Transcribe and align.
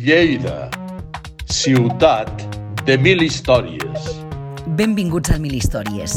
Lleida, 0.00 0.70
ciutat 1.44 2.30
de 2.86 2.94
mil 2.96 3.20
històries. 3.20 4.06
Benvinguts 4.78 5.28
al 5.34 5.42
Mil 5.44 5.58
Històries. 5.58 6.14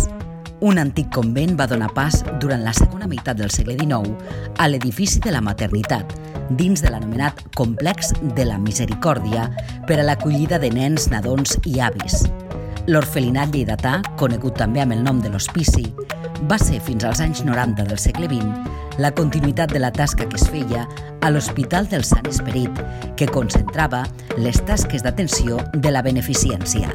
Un 0.64 0.80
antic 0.80 1.10
convent 1.12 1.58
va 1.60 1.68
donar 1.68 1.90
pas, 1.92 2.22
durant 2.40 2.64
la 2.64 2.72
segona 2.78 3.10
meitat 3.12 3.42
del 3.42 3.52
segle 3.52 3.76
XIX, 3.76 4.14
a 4.56 4.70
l'edifici 4.72 5.20
de 5.26 5.34
la 5.36 5.42
maternitat, 5.44 6.16
dins 6.62 6.80
de 6.80 6.94
l'anomenat 6.94 7.42
Complex 7.60 8.14
de 8.38 8.46
la 8.48 8.56
Misericòrdia 8.56 9.50
per 9.90 10.00
a 10.00 10.08
l'acollida 10.08 10.62
de 10.64 10.72
nens, 10.72 11.10
nadons 11.12 11.58
i 11.68 11.82
avis. 11.84 12.22
L'orfelinat 12.88 13.52
lleidatà, 13.52 13.98
conegut 14.16 14.56
també 14.64 14.86
amb 14.86 14.96
el 14.96 15.04
nom 15.04 15.20
de 15.20 15.34
l'hospici, 15.34 15.90
va 16.48 16.56
ser 16.56 16.80
fins 16.80 17.04
als 17.04 17.20
anys 17.20 17.44
90 17.44 17.84
del 17.92 18.00
segle 18.00 18.32
XX 18.32 18.83
la 18.98 19.12
continuïtat 19.12 19.72
de 19.74 19.80
la 19.80 19.92
tasca 19.92 20.28
que 20.30 20.38
es 20.38 20.46
feia 20.50 20.88
a 21.22 21.32
l'Hospital 21.32 21.88
del 21.90 22.04
Sant 22.04 22.28
Esperit, 22.30 22.78
que 23.18 23.28
concentrava 23.28 24.04
les 24.38 24.60
tasques 24.68 25.04
d'atenció 25.04 25.60
de 25.74 25.92
la 25.92 26.04
beneficència. 26.06 26.94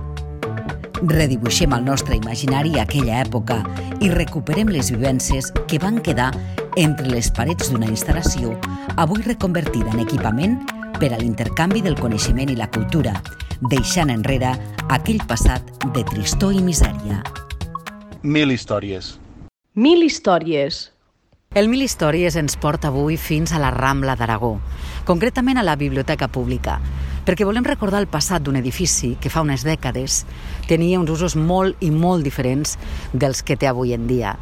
Redibuixem 0.99 1.73
al 1.73 1.85
nostre 1.87 2.17
imaginari 2.19 2.79
aquella 2.81 3.21
època 3.23 3.61
i 4.03 4.11
recuperem 4.11 4.71
les 4.75 4.91
vivències 4.91 5.53
que 5.71 5.79
van 5.79 6.03
quedar 6.03 6.33
entre 6.77 7.07
les 7.11 7.31
parets 7.35 7.71
d'una 7.71 7.87
instal·lació 7.91 8.57
avui 8.97 9.23
reconvertida 9.23 9.95
en 9.95 10.03
equipament 10.03 10.59
per 10.99 11.13
a 11.15 11.19
l'intercanvi 11.21 11.83
del 11.83 11.99
coneixement 11.99 12.51
i 12.51 12.59
la 12.59 12.67
cultura, 12.75 13.15
deixant 13.71 14.11
enrere 14.11 14.53
aquell 14.91 15.23
passat 15.31 15.63
de 15.95 16.03
tristor 16.11 16.55
i 16.55 16.63
misèria. 16.63 17.23
Mil 18.23 18.51
històries. 18.51 19.17
Mil 19.79 20.03
històries. 20.03 20.89
El 21.57 21.71
Mil 21.73 21.81
Històries 21.81 22.35
ens 22.37 22.59
porta 22.61 22.91
avui 22.93 23.17
fins 23.17 23.55
a 23.57 23.59
la 23.59 23.71
Rambla 23.73 24.19
d'Aragó, 24.21 24.59
concretament 25.09 25.57
a 25.57 25.63
la 25.65 25.79
Biblioteca 25.81 26.29
Pública, 26.29 26.75
perquè 27.25 27.47
volem 27.49 27.65
recordar 27.65 28.03
el 28.03 28.07
passat 28.13 28.45
d'un 28.45 28.59
edifici 28.61 29.15
que 29.17 29.33
fa 29.33 29.41
unes 29.41 29.65
dècades 29.65 30.19
tenia 30.69 31.01
uns 31.01 31.09
usos 31.17 31.39
molt 31.41 31.81
i 31.81 31.89
molt 31.89 32.23
diferents 32.29 32.77
dels 33.15 33.41
que 33.41 33.57
té 33.57 33.67
avui 33.67 33.97
en 33.97 34.05
dia. 34.07 34.35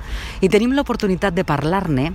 I 0.43 0.51
tenim 0.51 0.75
l'oportunitat 0.75 1.37
de 1.39 1.47
parlar-ne 1.47 2.09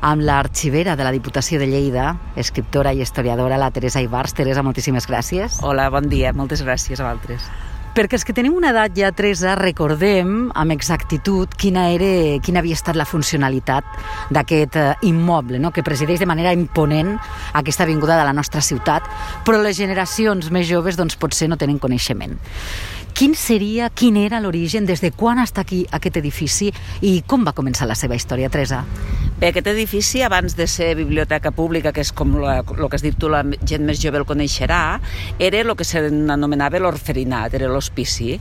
amb 0.00 0.24
l'arxivera 0.24 0.96
de 0.96 1.04
la 1.04 1.12
Diputació 1.12 1.60
de 1.60 1.68
Lleida, 1.68 2.14
escriptora 2.34 2.94
i 2.96 3.04
historiadora, 3.04 3.60
la 3.60 3.68
Teresa 3.76 4.00
Ibars. 4.00 4.32
Teresa, 4.32 4.64
moltíssimes 4.64 5.04
gràcies. 5.04 5.60
Hola, 5.60 5.90
bon 5.92 6.08
dia. 6.08 6.32
Moltes 6.32 6.64
gràcies 6.64 6.96
a 6.96 7.04
vosaltres. 7.04 7.44
Perquè 7.90 8.14
els 8.14 8.22
que 8.22 8.34
tenim 8.36 8.54
una 8.54 8.70
edat 8.70 8.94
ja, 8.94 9.08
Teresa, 9.10 9.56
recordem 9.58 10.44
amb 10.54 10.74
exactitud 10.76 11.56
quina, 11.58 11.88
era, 11.90 12.38
quina 12.38 12.62
havia 12.62 12.76
estat 12.78 12.94
la 12.94 13.06
funcionalitat 13.08 13.88
d'aquest 14.30 14.78
eh, 14.78 14.84
immoble, 15.10 15.58
no? 15.58 15.72
que 15.74 15.82
presideix 15.82 16.22
de 16.22 16.28
manera 16.30 16.54
imponent 16.54 17.16
aquesta 17.58 17.82
avinguda 17.88 18.20
de 18.20 18.28
la 18.28 18.36
nostra 18.36 18.62
ciutat, 18.62 19.10
però 19.42 19.58
les 19.58 19.74
generacions 19.80 20.52
més 20.54 20.70
joves 20.70 21.00
doncs, 21.00 21.18
potser 21.18 21.50
no 21.50 21.58
tenen 21.58 21.82
coneixement. 21.82 22.38
Quin 23.20 23.34
seria, 23.36 23.90
quin 23.92 24.14
era 24.16 24.38
l'origen, 24.40 24.86
des 24.88 25.02
de 25.04 25.10
quan 25.12 25.36
està 25.42 25.60
aquí 25.60 25.82
aquest 25.92 26.14
edifici 26.16 26.70
i 27.04 27.10
com 27.28 27.42
va 27.44 27.52
començar 27.52 27.84
la 27.84 27.92
seva 27.92 28.16
història, 28.16 28.48
Teresa? 28.48 28.78
Bé, 29.36 29.50
aquest 29.50 29.66
edifici, 29.74 30.22
abans 30.24 30.56
de 30.56 30.64
ser 30.64 30.94
biblioteca 30.96 31.52
pública, 31.52 31.92
que 31.92 32.00
és 32.00 32.14
com 32.16 32.32
el 32.40 32.64
que 32.64 32.96
has 32.96 33.04
dit 33.04 33.18
tu, 33.20 33.28
la 33.28 33.42
gent 33.44 33.84
més 33.84 34.00
jove 34.00 34.22
el 34.22 34.24
coneixerà, 34.24 34.80
era 35.36 35.60
el 35.60 35.74
que 35.76 35.84
s'anomenava 35.84 36.80
l'orferinat, 36.80 37.58
era 37.60 37.68
l'hospici 37.68 38.38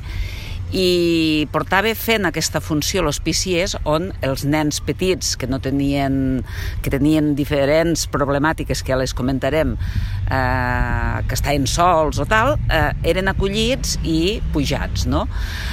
i 0.76 1.48
portava 1.54 1.92
fent 1.98 2.28
aquesta 2.28 2.62
funció 2.62 3.02
l'hospici 3.02 3.56
és 3.58 3.76
on 3.90 4.12
els 4.26 4.44
nens 4.46 4.78
petits 4.86 5.34
que 5.40 5.50
no 5.50 5.58
tenien 5.64 6.44
que 6.86 6.94
tenien 6.94 7.34
diferents 7.38 8.06
problemàtiques 8.14 8.84
que 8.84 8.94
ja 8.94 9.00
les 9.00 9.16
comentarem 9.18 9.74
eh, 9.76 11.16
que 11.26 11.38
estaven 11.38 11.66
sols 11.70 12.22
o 12.22 12.28
tal 12.30 12.56
eh, 12.70 12.94
eren 13.10 13.32
acollits 13.32 13.98
i 14.04 14.40
pujats 14.54 15.08
no? 15.10 15.26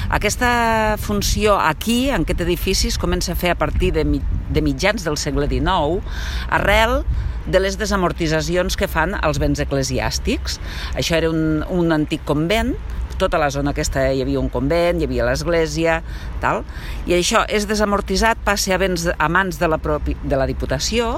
aquesta 0.08 0.96
funció 1.02 1.58
aquí 1.60 2.06
en 2.08 2.24
aquest 2.24 2.46
edifici 2.46 2.88
es 2.88 3.00
comença 3.00 3.34
a 3.34 3.38
fer 3.38 3.52
a 3.52 3.60
partir 3.60 3.92
de, 3.92 4.06
de 4.06 4.64
mitjans 4.64 5.04
del 5.04 5.20
segle 5.20 5.48
XIX 5.50 6.00
arrel 6.48 7.02
de 7.46 7.60
les 7.62 7.76
desamortitzacions 7.78 8.74
que 8.74 8.88
fan 8.90 9.14
els 9.22 9.38
béns 9.38 9.60
eclesiàstics. 9.62 10.58
Això 10.98 11.14
era 11.18 11.30
un, 11.30 11.62
un 11.70 11.94
antic 11.94 12.24
convent 12.26 12.74
tota 13.18 13.40
la 13.40 13.50
zona 13.50 13.72
aquesta 13.74 14.06
hi 14.12 14.22
havia 14.24 14.40
un 14.40 14.48
convent, 14.52 15.00
hi 15.00 15.08
havia 15.08 15.26
l'església, 15.26 16.00
tal, 16.42 16.62
i 17.08 17.16
això 17.16 17.44
és 17.48 17.68
desamortitzat, 17.68 18.40
passa 18.44 18.74
a, 18.76 18.80
béns, 18.80 19.08
a 19.12 19.28
mans 19.32 19.60
de 19.60 19.70
la, 19.70 19.80
propi, 19.82 20.16
de 20.24 20.38
la 20.38 20.48
Diputació, 20.48 21.16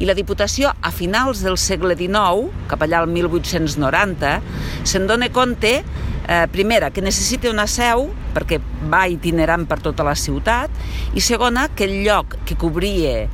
i 0.00 0.06
la 0.08 0.16
Diputació, 0.16 0.70
a 0.80 0.90
finals 0.94 1.42
del 1.44 1.58
segle 1.60 1.96
XIX, 1.98 2.48
cap 2.70 2.82
allà 2.86 3.02
al 3.02 3.10
1890, 3.10 4.36
se'n 4.88 5.06
dona 5.10 5.28
compte, 5.34 5.74
eh, 5.80 6.46
primera, 6.52 6.90
que 6.90 7.04
necessita 7.04 7.50
una 7.50 7.66
seu, 7.68 8.08
perquè 8.34 8.60
va 8.88 9.04
itinerant 9.12 9.66
per 9.68 9.80
tota 9.84 10.06
la 10.06 10.16
ciutat, 10.16 10.72
i 11.12 11.20
segona, 11.20 11.68
que 11.74 11.84
el 11.88 12.00
lloc 12.06 12.38
que 12.48 12.56
cobria 12.56 13.26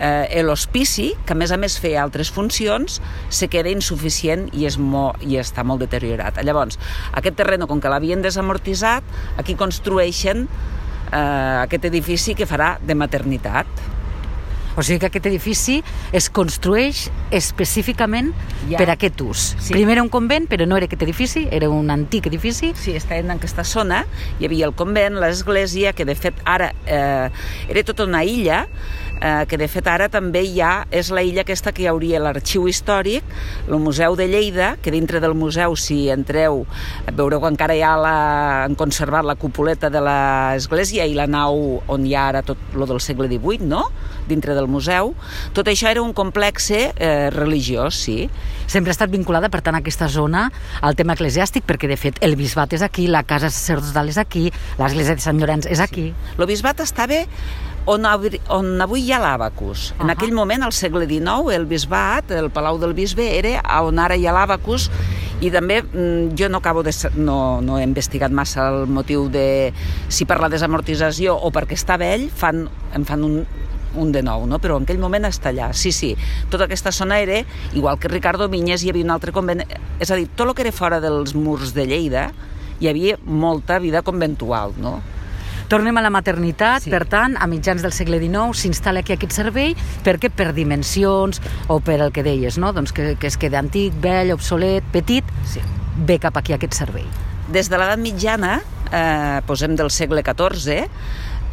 eh, 0.00 0.42
l'hospici, 0.44 1.12
que 1.26 1.34
a 1.34 1.38
més 1.38 1.52
a 1.52 1.58
més 1.60 1.78
feia 1.80 2.02
altres 2.04 2.30
funcions, 2.32 3.00
se 3.28 3.48
queda 3.52 3.72
insuficient 3.72 4.48
i, 4.52 4.66
és 4.68 4.78
mo, 4.78 5.10
i 5.24 5.38
està 5.40 5.64
molt 5.66 5.84
deteriorat. 5.84 6.40
Llavors, 6.46 6.80
aquest 7.16 7.38
terreno, 7.40 7.68
com 7.70 7.80
que 7.80 7.92
l'havien 7.92 8.24
desamortitzat, 8.24 9.06
aquí 9.40 9.56
construeixen 9.58 10.46
eh, 10.46 11.18
aquest 11.64 11.88
edifici 11.90 12.36
que 12.38 12.48
farà 12.48 12.76
de 12.82 12.98
maternitat. 12.98 13.66
O 14.76 14.84
sigui 14.84 15.00
que 15.00 15.08
aquest 15.08 15.26
edifici 15.30 15.78
es 16.12 16.28
construeix 16.28 17.06
específicament 17.34 18.32
ja. 18.68 18.76
per 18.76 18.90
a 18.90 18.96
aquest 18.96 19.22
ús. 19.24 19.46
Sí. 19.56 19.72
Primer 19.72 19.96
era 19.96 20.04
un 20.04 20.10
convent, 20.12 20.48
però 20.50 20.66
no 20.68 20.76
era 20.76 20.88
aquest 20.88 21.06
edifici, 21.06 21.46
era 21.50 21.70
un 21.72 21.88
antic 21.92 22.28
edifici. 22.28 22.74
Sí, 22.76 22.92
està 22.98 23.16
en 23.16 23.32
aquesta 23.32 23.64
zona. 23.64 24.04
Hi 24.36 24.50
havia 24.50 24.68
el 24.68 24.76
convent, 24.76 25.16
l'església, 25.22 25.94
que 25.96 26.04
de 26.04 26.16
fet 26.18 26.44
ara 26.44 26.72
eh, 26.84 27.30
era 27.72 27.84
tota 27.88 28.04
una 28.04 28.22
illa, 28.28 28.66
eh, 29.20 29.46
que 29.48 29.56
de 29.56 29.68
fet 29.70 29.88
ara 29.88 30.10
també 30.12 30.44
ja 30.50 30.84
és 30.92 31.10
la 31.14 31.24
illa 31.24 31.44
aquesta 31.46 31.72
que 31.72 31.84
hi 31.84 31.88
hauria 31.90 32.20
l'arxiu 32.22 32.68
històric, 32.68 33.24
el 33.68 33.80
Museu 33.80 34.16
de 34.18 34.28
Lleida, 34.28 34.74
que 34.82 34.92
dintre 34.92 35.20
del 35.24 35.34
museu, 35.34 35.76
si 35.76 36.06
entreu, 36.12 36.64
veureu 37.12 37.40
que 37.40 37.52
encara 37.54 37.76
hi 37.76 37.82
ha 37.84 37.94
la, 38.00 38.16
han 38.66 38.76
conservat 38.76 39.24
la 39.24 39.36
cupoleta 39.40 39.90
de 39.92 40.02
l'església 40.04 41.06
i 41.06 41.16
la 41.16 41.26
nau 41.30 41.80
on 41.88 42.06
hi 42.06 42.14
ha 42.14 42.28
ara 42.34 42.44
tot 42.46 42.76
lo 42.76 42.88
del 42.88 43.00
segle 43.00 43.28
XVIII, 43.32 43.66
no?, 43.72 43.86
dintre 44.28 44.54
del 44.54 44.68
museu. 44.68 45.14
Tot 45.56 45.68
això 45.68 45.90
era 45.90 46.02
un 46.02 46.12
complex 46.16 46.70
eh, 46.74 47.30
religiós, 47.34 47.98
sí. 48.06 48.30
Sempre 48.66 48.90
ha 48.90 48.96
estat 48.96 49.12
vinculada, 49.12 49.50
per 49.52 49.62
tant, 49.62 49.76
a 49.78 49.82
aquesta 49.84 50.08
zona 50.12 50.48
al 50.82 50.98
tema 50.98 51.14
eclesiàstic, 51.16 51.66
perquè, 51.66 51.90
de 51.90 51.98
fet, 52.00 52.18
el 52.26 52.36
bisbat 52.36 52.74
és 52.76 52.82
aquí, 52.82 53.06
la 53.06 53.22
casa 53.22 53.50
sacerdotal 53.50 54.10
és 54.10 54.18
aquí, 54.18 54.48
l'església 54.80 55.14
de 55.14 55.24
Sant 55.24 55.38
Llorenç 55.40 55.70
és 55.70 55.80
aquí. 55.80 56.10
Sí. 56.10 56.34
El 56.38 56.50
bisbat 56.50 56.82
estava 56.84 57.22
on, 57.86 58.06
on 58.50 58.72
avui 58.82 59.06
hi 59.06 59.12
ha 59.14 59.20
l'Abacus. 59.22 59.90
Uh 59.90 59.96
-huh. 59.96 60.04
En 60.04 60.10
aquell 60.10 60.32
moment, 60.32 60.62
al 60.62 60.72
segle 60.72 61.06
XIX, 61.06 61.54
el 61.54 61.66
bisbat, 61.66 62.30
el 62.30 62.50
Palau 62.50 62.78
del 62.78 62.94
Bisbe, 62.94 63.38
era 63.38 63.82
on 63.82 63.98
ara 63.98 64.16
hi 64.16 64.26
ha 64.26 64.32
l'Abacus 64.32 64.90
i 65.40 65.50
també 65.50 65.82
mm, 65.82 66.34
jo 66.38 66.48
no 66.48 66.58
acabo 66.58 66.82
de... 66.82 66.92
No, 67.14 67.60
no 67.60 67.78
he 67.78 67.84
investigat 67.84 68.32
massa 68.32 68.68
el 68.68 68.86
motiu 68.86 69.28
de 69.28 69.72
si 70.08 70.24
per 70.24 70.40
la 70.40 70.48
desamortització 70.48 71.36
o 71.36 71.50
perquè 71.50 71.76
està 71.76 71.96
vell 71.96 72.30
fan, 72.30 72.68
en 72.94 73.04
fan 73.04 73.24
un, 73.24 73.46
un 73.96 74.12
de 74.12 74.22
nou, 74.22 74.46
no? 74.46 74.60
però 74.62 74.78
en 74.78 74.86
aquell 74.86 75.00
moment 75.02 75.28
està 75.28 75.50
allà. 75.52 75.72
Sí, 75.76 75.92
sí, 75.92 76.14
tota 76.52 76.68
aquesta 76.68 76.92
zona 76.92 77.20
era, 77.24 77.42
igual 77.74 77.98
que 77.98 78.12
Ricardo 78.12 78.48
Vinyes, 78.52 78.84
hi 78.84 78.92
havia 78.92 79.06
un 79.06 79.14
altre 79.14 79.34
convent, 79.34 79.64
és 80.00 80.10
a 80.10 80.18
dir, 80.18 80.28
tot 80.36 80.48
el 80.48 80.54
que 80.54 80.66
era 80.66 80.74
fora 80.74 81.00
dels 81.02 81.34
murs 81.34 81.74
de 81.76 81.86
Lleida, 81.88 82.30
hi 82.80 82.90
havia 82.90 83.16
molta 83.24 83.78
vida 83.80 84.02
conventual, 84.04 84.76
no? 84.80 84.98
Tornem 85.66 85.96
a 85.98 86.02
la 86.04 86.12
maternitat, 86.14 86.84
sí. 86.84 86.92
per 86.94 87.02
tant, 87.10 87.34
a 87.42 87.46
mitjans 87.50 87.82
del 87.82 87.90
segle 87.94 88.20
XIX 88.22 88.54
s'instal·la 88.54 89.02
aquí 89.02 89.16
aquest 89.16 89.34
servei 89.34 89.72
perquè 90.06 90.30
per 90.30 90.52
dimensions 90.54 91.40
o 91.66 91.80
per 91.82 91.98
el 92.04 92.12
que 92.14 92.22
deies, 92.22 92.58
no? 92.62 92.70
doncs 92.76 92.94
que, 92.94 93.16
que 93.18 93.26
es 93.26 93.38
queda 93.40 93.58
antic, 93.58 93.96
vell, 94.02 94.30
obsolet, 94.36 94.86
petit, 94.94 95.26
sí. 95.50 95.64
ve 96.06 96.20
cap 96.22 96.38
aquí 96.38 96.54
aquest 96.54 96.78
servei. 96.78 97.08
Des 97.50 97.66
de 97.70 97.80
l'edat 97.80 97.98
mitjana, 97.98 98.60
eh, 98.94 99.42
posem 99.46 99.74
del 99.74 99.90
segle 99.90 100.22
XIV, 100.22 100.86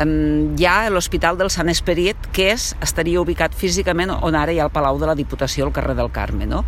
hi 0.02 0.66
ha 0.66 0.90
l'Hospital 0.90 1.38
del 1.38 1.52
Sant 1.54 1.70
Esperit, 1.70 2.18
que 2.34 2.50
és, 2.54 2.72
estaria 2.82 3.22
ubicat 3.22 3.54
físicament 3.56 4.12
on 4.14 4.36
ara 4.36 4.54
hi 4.54 4.60
ha 4.60 4.66
el 4.66 4.74
Palau 4.74 4.98
de 5.00 5.08
la 5.10 5.16
Diputació 5.16 5.68
al 5.68 5.74
carrer 5.76 5.96
del 5.96 6.12
Carme. 6.12 6.48
No? 6.50 6.64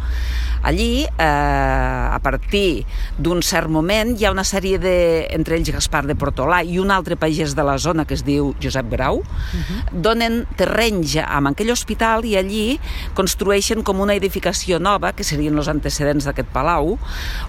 Allí, 0.65 1.05
eh, 1.05 1.23
a 1.25 2.19
partir 2.23 2.85
d'un 3.17 3.41
cert 3.45 3.69
moment, 3.69 4.15
hi 4.17 4.25
ha 4.25 4.31
una 4.33 4.45
sèrie 4.45 4.79
de, 4.81 4.95
entre 5.35 5.57
ells 5.57 5.69
Gaspar 5.73 6.05
de 6.05 6.15
Portolà 6.17 6.63
i 6.65 6.79
un 6.81 6.93
altre 6.93 7.17
pagès 7.21 7.55
de 7.57 7.65
la 7.65 7.77
zona 7.77 8.05
que 8.05 8.15
es 8.17 8.23
diu 8.25 8.53
Josep 8.61 8.89
Grau, 8.91 9.19
uh 9.19 9.25
-huh. 9.25 9.81
donen 9.91 10.45
terrenys 10.57 11.17
amb 11.21 11.47
aquell 11.47 11.71
hospital 11.71 12.25
i 12.25 12.35
allí 12.37 12.79
construeixen 13.13 13.83
com 13.83 13.99
una 13.99 14.15
edificació 14.15 14.79
nova, 14.79 15.13
que 15.13 15.23
serien 15.23 15.57
els 15.57 15.67
antecedents 15.67 16.25
d'aquest 16.25 16.49
palau, 16.49 16.97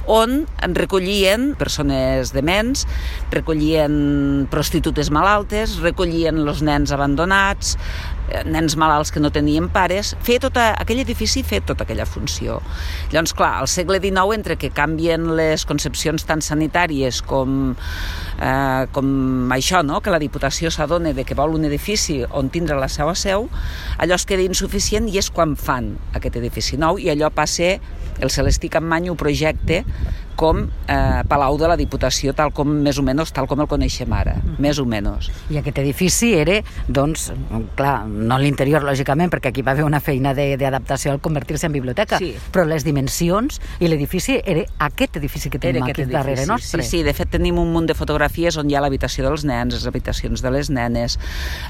on 0.07 0.47
recollien 0.61 1.55
persones 1.59 2.33
dements, 2.33 2.87
recollien 3.31 4.47
prostitutes 4.51 5.11
malaltes, 5.11 5.66
escoles, 5.67 5.83
recollien 5.83 6.39
els 6.47 6.63
nens 6.63 6.93
abandonats, 6.93 7.77
eh, 8.31 8.45
nens 8.45 8.77
malalts 8.77 9.13
que 9.13 9.21
no 9.21 9.31
tenien 9.31 9.69
pares, 9.69 10.15
feia 10.23 10.41
tota, 10.41 10.75
aquell 10.79 11.01
edifici 11.01 11.43
feia 11.43 11.61
tota 11.61 11.85
aquella 11.85 12.07
funció. 12.07 12.61
Llavors, 13.13 13.35
clar, 13.35 13.61
al 13.61 13.69
segle 13.69 14.01
XIX, 14.01 14.35
entre 14.35 14.57
que 14.57 14.71
canvien 14.71 15.37
les 15.37 15.65
concepcions 15.67 16.25
tant 16.25 16.43
sanitàries 16.43 17.23
com, 17.23 17.77
eh, 18.41 18.87
com 18.93 19.53
això, 19.55 19.83
no? 19.87 20.01
que 20.01 20.13
la 20.13 20.21
Diputació 20.23 20.71
s'adona 20.71 21.13
de 21.17 21.25
que 21.25 21.37
vol 21.39 21.57
un 21.57 21.67
edifici 21.69 22.23
on 22.31 22.51
tindre 22.53 22.79
la 22.81 22.89
seva 22.93 23.15
seu, 23.15 23.49
allò 23.99 24.19
es 24.19 24.27
queda 24.29 24.47
insuficient 24.47 25.09
i 25.09 25.19
és 25.21 25.31
quan 25.31 25.57
fan 25.57 25.95
aquest 26.17 26.39
edifici 26.41 26.79
nou 26.81 27.01
i 27.01 27.11
allò 27.13 27.31
passa, 27.35 27.77
el 28.21 28.33
Celestí 28.33 28.71
Campmany 28.73 29.11
ho 29.11 29.17
projecte 29.19 29.85
com 30.37 30.69
eh, 30.69 31.23
Palau 31.29 31.57
de 31.57 31.69
la 31.71 31.79
Diputació, 31.81 32.35
tal 32.37 32.53
com 32.55 32.69
més 32.85 33.01
o 33.01 33.05
menys, 33.05 33.33
tal 33.33 33.49
com 33.49 33.63
el 33.65 33.69
coneixem 33.71 34.13
ara, 34.13 34.37
mm. 34.37 34.59
més 34.63 34.79
o 34.79 34.85
menys. 34.85 35.31
I 35.49 35.59
aquest 35.63 35.81
edifici 35.81 36.35
era, 36.37 36.59
doncs, 36.87 37.31
clar, 37.79 37.95
no 38.07 38.37
l'interior, 38.43 38.85
lògicament, 38.85 39.33
perquè 39.33 39.51
aquí 39.51 39.65
va 39.65 39.73
haver 39.73 39.87
una 39.89 40.03
feina 40.05 40.35
d'adaptació 40.37 41.15
al 41.15 41.23
convertir-se 41.25 41.71
en 41.71 41.77
biblioteca, 41.79 42.21
sí. 42.21 42.35
però 42.53 42.67
les 42.69 42.85
dimensions 42.85 43.63
i 43.81 43.89
l'edifici 43.89 44.37
era 44.45 44.67
aquest 44.91 45.17
edifici 45.23 45.51
que 45.51 45.61
tenim 45.63 45.89
aquí 45.89 46.03
edifici, 46.03 46.13
darrere 46.13 46.47
nostre. 46.47 46.85
Sí, 46.85 46.99
sí, 46.99 47.03
de 47.07 47.17
fet 47.17 47.33
tenim 47.33 47.57
un 47.63 47.73
munt 47.73 47.89
de 47.89 47.97
fotografies 47.97 48.26
on 48.61 48.71
hi 48.71 48.77
ha 48.77 48.83
l'habitació 48.85 49.27
dels 49.29 49.45
nens, 49.45 49.75
les 49.75 49.87
habitacions 49.87 50.43
de 50.43 50.51
les 50.51 50.71
nenes, 50.71 51.19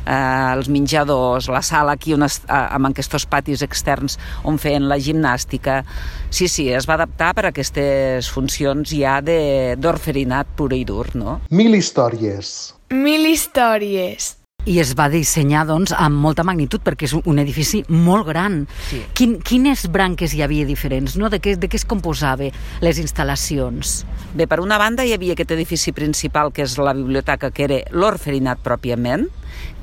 eh, 0.05 0.53
els 0.57 0.69
menjadors, 0.69 1.49
la 1.49 1.63
sala 1.63 1.97
aquí 1.97 2.15
on 2.15 2.23
es, 2.23 2.41
eh, 2.49 2.53
amb 2.53 2.91
aquests 2.91 3.27
patis 3.27 3.63
externs 3.63 4.19
on 4.45 4.59
feien 4.59 4.89
la 4.89 4.99
gimnàstica. 4.99 5.83
Sí, 6.31 6.49
sí, 6.49 6.71
es 6.73 6.89
va 6.89 6.95
adaptar 6.95 7.33
per 7.35 7.47
a 7.47 7.49
aquestes 7.55 8.29
funcions 8.29 8.47
funcions 8.47 8.95
ja 8.95 9.21
d'orferinat 9.23 10.57
pur 10.57 10.73
i 10.73 10.85
dur, 10.85 11.15
no? 11.15 11.41
Mil 11.51 11.75
històries. 11.75 12.75
Mil 12.91 13.27
històries. 13.27 14.46
I 14.67 14.81
es 14.83 14.97
va 14.99 15.07
dissenyar, 15.07 15.63
doncs, 15.69 15.93
amb 15.95 16.19
molta 16.19 16.43
magnitud, 16.43 16.83
perquè 16.83 17.07
és 17.07 17.15
un 17.17 17.39
edifici 17.39 17.85
molt 17.87 18.27
gran. 18.27 18.65
Sí. 18.89 18.99
Quin, 19.15 19.37
quines 19.47 19.85
branques 19.95 20.35
hi 20.35 20.43
havia 20.43 20.67
diferents, 20.67 21.15
no? 21.21 21.31
De 21.31 21.39
què, 21.39 21.55
de 21.55 21.71
què 21.71 21.79
es 21.79 21.87
composava 21.87 22.51
les 22.83 22.99
instal·lacions? 22.99 24.01
Bé, 24.35 24.49
per 24.51 24.59
una 24.65 24.81
banda 24.83 25.07
hi 25.07 25.15
havia 25.15 25.39
aquest 25.39 25.55
edifici 25.55 25.95
principal, 25.95 26.51
que 26.51 26.67
és 26.67 26.75
la 26.83 26.97
biblioteca, 26.99 27.53
que 27.55 27.69
era 27.69 27.81
l'orferinat 27.95 28.59
pròpiament, 28.67 29.29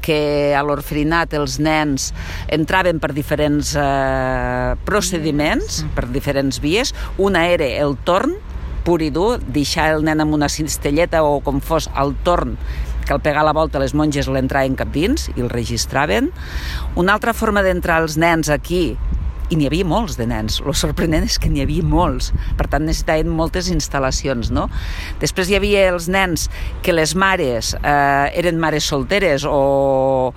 que 0.03 0.51
a 0.51 0.61
l'orferinat 0.67 1.31
els 1.39 1.61
nens 1.63 2.11
entraven 2.51 2.99
per 2.99 3.13
diferents 3.15 3.71
eh, 3.79 4.75
procediments, 4.83 5.85
per 5.95 6.09
diferents 6.11 6.59
vies. 6.59 6.91
Una 7.15 7.47
era 7.55 7.71
el 7.79 7.95
torn, 8.03 8.35
pur 8.83 8.99
i 8.99 9.13
dur, 9.15 9.37
deixar 9.55 9.93
el 9.95 10.03
nen 10.03 10.19
amb 10.19 10.35
una 10.35 10.51
cistelleta 10.51 11.23
o 11.23 11.37
com 11.39 11.63
fos 11.63 11.87
el 11.95 12.17
torn 12.27 12.57
que 13.05 13.13
al 13.15 13.23
pegar 13.23 13.45
la 13.45 13.55
volta 13.55 13.81
les 13.81 13.95
monges 13.97 14.29
l'entraven 14.31 14.77
cap 14.79 14.93
dins 14.93 15.29
i 15.35 15.41
el 15.41 15.51
registraven. 15.53 16.31
Una 16.95 17.17
altra 17.17 17.33
forma 17.33 17.63
d'entrar 17.65 18.01
els 18.03 18.17
nens 18.17 18.51
aquí 18.53 18.93
i 19.53 19.57
n'hi 19.57 19.67
havia 19.67 19.85
molts 19.87 20.15
de 20.17 20.25
nens. 20.29 20.59
Lo 20.65 20.73
sorprenent 20.77 21.25
és 21.27 21.37
que 21.41 21.49
n'hi 21.51 21.63
havia 21.63 21.85
molts. 21.85 22.31
Per 22.57 22.67
tant, 22.71 22.85
necessitaven 22.87 23.29
moltes 23.29 23.69
instal·lacions, 23.73 24.49
no? 24.55 24.67
Després 25.21 25.51
hi 25.51 25.57
havia 25.59 25.85
els 25.91 26.07
nens 26.11 26.47
que 26.85 26.95
les 26.95 27.13
mares 27.19 27.73
eh, 27.77 28.39
eren 28.39 28.61
mares 28.61 28.87
solteres 28.89 29.45
o 29.47 30.33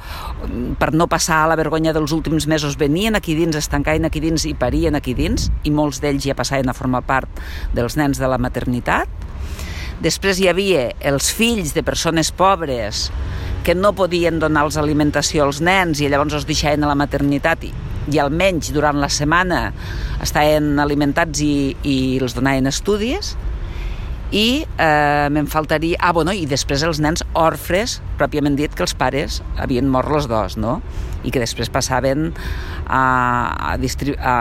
per 0.81 0.93
no 0.95 1.09
passar 1.11 1.45
la 1.51 1.59
vergonya 1.59 1.95
dels 1.97 2.13
últims 2.17 2.49
mesos 2.51 2.77
venien 2.81 3.17
aquí 3.17 3.37
dins, 3.39 3.57
es 3.57 3.71
tancaven 3.73 4.09
aquí 4.09 4.21
dins 4.21 4.47
i 4.49 4.55
parien 4.59 4.99
aquí 4.99 5.15
dins 5.17 5.51
i 5.65 5.73
molts 5.73 6.03
d'ells 6.03 6.27
ja 6.27 6.37
passaven 6.37 6.69
a 6.71 6.77
formar 6.77 7.05
part 7.07 7.41
dels 7.77 7.97
nens 7.97 8.21
de 8.21 8.29
la 8.29 8.41
maternitat. 8.43 9.09
Després 10.05 10.41
hi 10.41 10.49
havia 10.51 10.91
els 11.09 11.31
fills 11.33 11.73
de 11.73 11.83
persones 11.85 12.29
pobres 12.29 13.07
que 13.65 13.75
no 13.75 13.95
podien 13.97 14.39
donar-los 14.39 14.77
alimentació 14.79 15.47
als 15.47 15.63
nens 15.65 16.03
i 16.03 16.11
llavors 16.13 16.37
els 16.37 16.47
deixaven 16.47 16.85
a 16.85 16.91
la 16.91 16.99
maternitat 16.99 17.65
i, 17.65 17.73
i 18.13 18.21
almenys 18.23 18.71
durant 18.77 19.01
la 19.01 19.09
setmana 19.11 19.71
estaven 20.23 20.77
alimentats 20.83 21.41
i, 21.43 21.73
i 21.83 21.97
els 22.21 22.37
donaven 22.37 22.69
estudis 22.71 23.33
i 24.35 24.67
eh, 24.79 25.27
me'n 25.31 25.47
faltaria... 25.47 25.99
Ah, 26.03 26.13
bueno, 26.13 26.35
i 26.35 26.47
després 26.51 26.83
els 26.87 26.99
nens 27.03 27.23
orfres, 27.39 28.01
pròpiament 28.19 28.57
dit 28.59 28.73
que 28.75 28.83
els 28.83 28.97
pares 28.99 29.41
havien 29.63 29.87
mort 29.91 30.11
els 30.11 30.27
dos, 30.31 30.57
no? 30.59 30.81
I 31.27 31.33
que 31.35 31.43
després 31.43 31.71
passaven 31.73 32.33
a, 32.87 33.75
a, 33.75 33.75
a, 33.75 34.37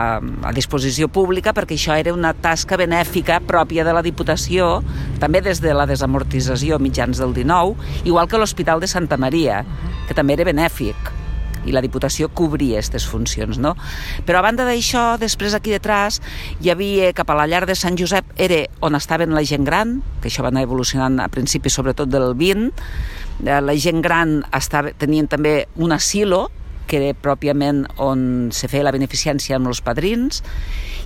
a 0.50 0.54
disposició 0.54 1.08
pública 1.10 1.54
perquè 1.54 1.78
això 1.78 1.96
era 1.98 2.14
una 2.14 2.32
tasca 2.34 2.78
benèfica 2.78 3.40
pròpia 3.46 3.86
de 3.86 3.94
la 3.94 4.04
Diputació, 4.06 4.80
també 5.22 5.42
des 5.42 5.62
de 5.62 5.74
la 5.74 5.86
desamortització 5.86 6.80
mitjans 6.82 7.22
del 7.22 7.34
19, 7.34 7.76
igual 8.06 8.30
que 8.30 8.42
l'Hospital 8.42 8.82
de 8.82 8.90
Santa 8.90 9.18
Maria, 9.18 9.62
que 10.06 10.14
també 10.14 10.38
era 10.38 10.50
benèfic 10.50 11.14
i 11.66 11.74
la 11.74 11.82
Diputació 11.84 12.30
cobria 12.32 12.78
aquestes 12.78 13.06
funcions. 13.08 13.60
No? 13.62 13.74
Però 14.26 14.40
a 14.40 14.46
banda 14.46 14.66
d'això, 14.68 15.16
després 15.20 15.56
aquí 15.56 15.74
detrás 15.74 16.20
hi 16.62 16.70
havia 16.72 17.12
cap 17.16 17.30
a 17.30 17.38
la 17.38 17.46
llar 17.50 17.64
de 17.68 17.76
Sant 17.78 17.98
Josep, 17.98 18.28
era 18.36 18.64
on 18.86 18.98
estaven 18.98 19.34
la 19.36 19.44
gent 19.44 19.66
gran, 19.66 20.00
que 20.22 20.30
això 20.30 20.46
va 20.46 20.52
anar 20.54 20.66
evolucionant 20.66 21.20
a 21.22 21.30
principi 21.32 21.72
sobretot 21.72 22.10
del 22.12 22.34
20, 22.38 22.70
eh, 23.44 23.60
la 23.60 23.76
gent 23.76 24.02
gran 24.04 24.38
estava, 24.54 24.94
tenien 24.96 25.28
també 25.28 25.66
un 25.76 25.92
asilo, 25.92 26.46
que 26.86 27.00
era 27.02 27.18
pròpiament 27.18 27.82
on 27.98 28.20
se 28.54 28.70
feia 28.70 28.86
la 28.86 28.94
beneficència 28.94 29.58
amb 29.58 29.66
els 29.72 29.82
padrins, 29.82 30.42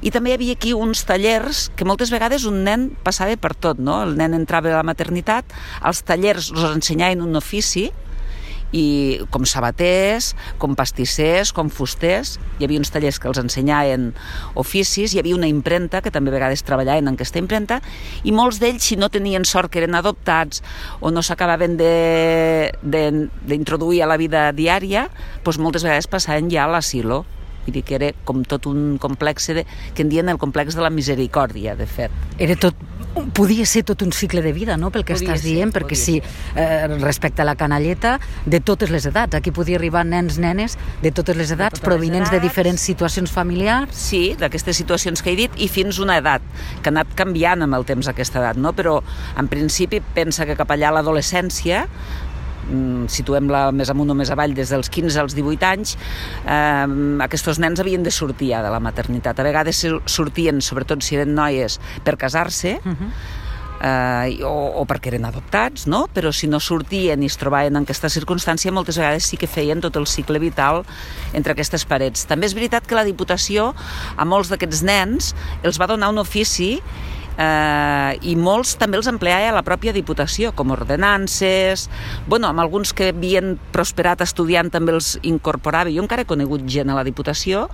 i 0.05 0.13
també 0.13 0.33
hi 0.33 0.37
havia 0.37 0.57
aquí 0.57 0.75
uns 0.77 1.03
tallers 1.09 1.67
que 1.77 1.89
moltes 1.89 2.13
vegades 2.13 2.47
un 2.49 2.63
nen 2.65 2.91
passava 3.05 3.37
per 3.41 3.55
tot, 3.57 3.81
no? 3.81 3.99
El 4.05 4.15
nen 4.21 4.37
entrava 4.37 4.71
a 4.73 4.79
la 4.79 4.87
maternitat, 4.87 5.49
als 5.81 6.05
tallers 6.09 6.51
els 6.55 6.69
ensenyaven 6.71 7.25
un 7.25 7.37
ofici, 7.41 7.89
i 8.73 9.21
com 9.31 9.45
sabaters, 9.49 10.35
com 10.63 10.75
pastissers, 10.79 11.53
com 11.57 11.71
fusters. 11.73 12.39
Hi 12.59 12.65
havia 12.67 12.79
uns 12.81 12.91
tallers 12.93 13.19
que 13.21 13.29
els 13.31 13.41
ensenyaven 13.43 14.13
oficis, 14.61 15.15
hi 15.15 15.21
havia 15.23 15.37
una 15.37 15.49
impremta, 15.51 16.01
que 16.05 16.13
també 16.15 16.31
a 16.31 16.37
vegades 16.39 16.63
treballaven 16.67 17.09
en 17.09 17.15
aquesta 17.19 17.41
impremta, 17.43 17.81
i 18.25 18.33
molts 18.37 18.61
d'ells, 18.63 18.85
si 18.85 18.97
no 19.01 19.09
tenien 19.11 19.45
sort 19.49 19.71
que 19.73 19.83
eren 19.83 19.95
adoptats 19.99 20.63
o 21.01 21.11
no 21.11 21.23
s'acabaven 21.23 21.77
d'introduir 22.85 24.03
a 24.05 24.11
la 24.11 24.19
vida 24.21 24.53
diària, 24.57 25.09
doncs 25.45 25.59
moltes 25.59 25.85
vegades 25.87 26.11
passaven 26.11 26.51
ja 26.53 26.65
a 26.67 26.71
l'asilo. 26.71 27.25
Vull 27.65 27.75
dir 27.77 27.85
que 27.85 27.95
era 27.99 28.13
com 28.25 28.41
tot 28.49 28.67
un 28.71 28.97
complex 28.99 29.51
de, 29.53 29.67
que 29.95 30.03
en 30.03 30.09
dien 30.09 30.29
el 30.33 30.39
complex 30.41 30.75
de 30.79 30.83
la 30.83 30.91
misericòrdia, 30.91 31.77
de 31.77 31.87
fet. 31.87 32.11
Era 32.41 32.57
tot 32.57 32.75
podia 33.35 33.67
ser 33.67 33.83
tot 33.89 34.03
un 34.03 34.13
cicle 34.13 34.43
de 34.43 34.53
vida, 34.53 34.77
no?, 34.77 34.91
pel 34.91 35.05
que 35.05 35.15
podia 35.15 35.29
estàs 35.29 35.43
ser, 35.43 35.55
dient, 35.55 35.73
perquè 35.75 35.97
si 35.99 36.19
eh, 36.21 36.87
respecte 37.01 37.43
a 37.43 37.49
la 37.49 37.57
canalleta, 37.59 38.19
de 38.47 38.61
totes 38.61 38.91
les 38.91 39.07
edats, 39.07 39.37
aquí 39.37 39.53
podia 39.55 39.79
arribar 39.81 40.05
nens, 40.09 40.39
nenes 40.43 40.77
de 41.03 41.13
totes 41.15 41.37
les 41.37 41.53
edats, 41.55 41.81
de 41.81 41.87
provinents 41.87 42.29
edats. 42.29 42.37
de 42.39 42.43
diferents 42.47 42.81
situacions 42.81 43.31
familiars. 43.33 43.95
Sí, 43.97 44.35
d'aquestes 44.41 44.77
situacions 44.81 45.23
que 45.23 45.33
he 45.33 45.39
dit, 45.39 45.61
i 45.61 45.69
fins 45.69 46.01
una 46.03 46.19
edat, 46.21 46.45
que 46.81 46.91
ha 46.91 46.95
anat 46.95 47.15
canviant 47.19 47.63
amb 47.67 47.79
el 47.79 47.87
temps 47.89 48.09
aquesta 48.11 48.41
edat, 48.43 48.61
no?, 48.61 48.75
però 48.77 49.01
en 49.39 49.49
principi 49.49 50.01
pensa 50.15 50.47
que 50.47 50.59
cap 50.59 50.71
allà 50.71 50.91
a 50.91 50.99
l'adolescència 50.99 51.87
situem-la 53.11 53.71
més 53.73 53.91
amunt 53.91 54.13
o 54.13 54.17
més 54.19 54.31
avall 54.31 54.55
des 54.55 54.71
dels 54.71 54.91
15 54.93 55.21
als 55.21 55.37
18 55.39 55.67
anys, 55.67 55.97
eh, 56.45 56.87
aquests 57.27 57.61
nens 57.63 57.81
havien 57.81 58.03
de 58.07 58.15
sortir 58.15 58.53
ja 58.55 58.63
de 58.63 58.71
la 58.73 58.81
maternitat. 58.81 59.39
A 59.39 59.47
vegades 59.47 59.85
sortien, 60.07 60.61
sobretot 60.61 61.03
si 61.03 61.17
eren 61.17 61.35
noies, 61.35 61.81
per 62.05 62.17
casar-se, 62.17 62.79
uh 62.85 62.97
-huh 62.97 63.39
eh, 63.81 64.45
o, 64.45 64.53
o 64.81 64.85
perquè 64.89 65.11
eren 65.15 65.27
adoptats, 65.29 65.87
no? 65.91 66.05
però 66.13 66.33
si 66.35 66.49
no 66.51 66.61
sortien 66.61 67.23
i 67.23 67.31
es 67.31 67.39
trobaven 67.41 67.77
en 67.79 67.87
aquesta 67.87 68.11
circumstància, 68.13 68.73
moltes 68.75 69.01
vegades 69.01 69.29
sí 69.31 69.41
que 69.41 69.51
feien 69.51 69.81
tot 69.81 69.97
el 69.97 70.07
cicle 70.11 70.41
vital 70.43 70.85
entre 71.37 71.57
aquestes 71.57 71.87
parets. 71.89 72.27
També 72.31 72.49
és 72.51 72.57
veritat 72.57 72.87
que 72.87 72.99
la 72.99 73.07
Diputació 73.09 73.73
a 74.17 74.29
molts 74.29 74.53
d'aquests 74.53 74.85
nens 74.87 75.33
els 75.65 75.81
va 75.81 75.89
donar 75.91 76.13
un 76.13 76.21
ofici 76.23 76.79
eh, 77.39 78.19
i 78.23 78.35
molts 78.37 78.77
també 78.81 78.99
els 78.99 79.09
empleava 79.11 79.51
a 79.51 79.57
la 79.57 79.65
pròpia 79.67 79.95
Diputació, 79.97 80.53
com 80.57 80.73
ordenances, 80.75 81.89
bueno, 82.27 82.49
amb 82.49 82.61
alguns 82.61 82.93
que 82.93 83.11
havien 83.15 83.57
prosperat 83.75 84.23
estudiant 84.25 84.71
també 84.71 84.93
els 84.97 85.17
incorporava. 85.23 85.91
Jo 85.91 86.03
encara 86.03 86.23
he 86.23 86.31
conegut 86.31 86.67
gent 86.67 86.91
a 86.91 86.99
la 86.99 87.05
Diputació 87.05 87.69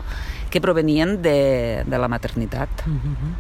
que 0.51 0.61
provenien 0.61 1.21
de, 1.23 1.85
de 1.87 1.99
la 1.99 2.09
maternitat. 2.09 2.87
Mm 2.87 3.01
-hmm. 3.01 3.35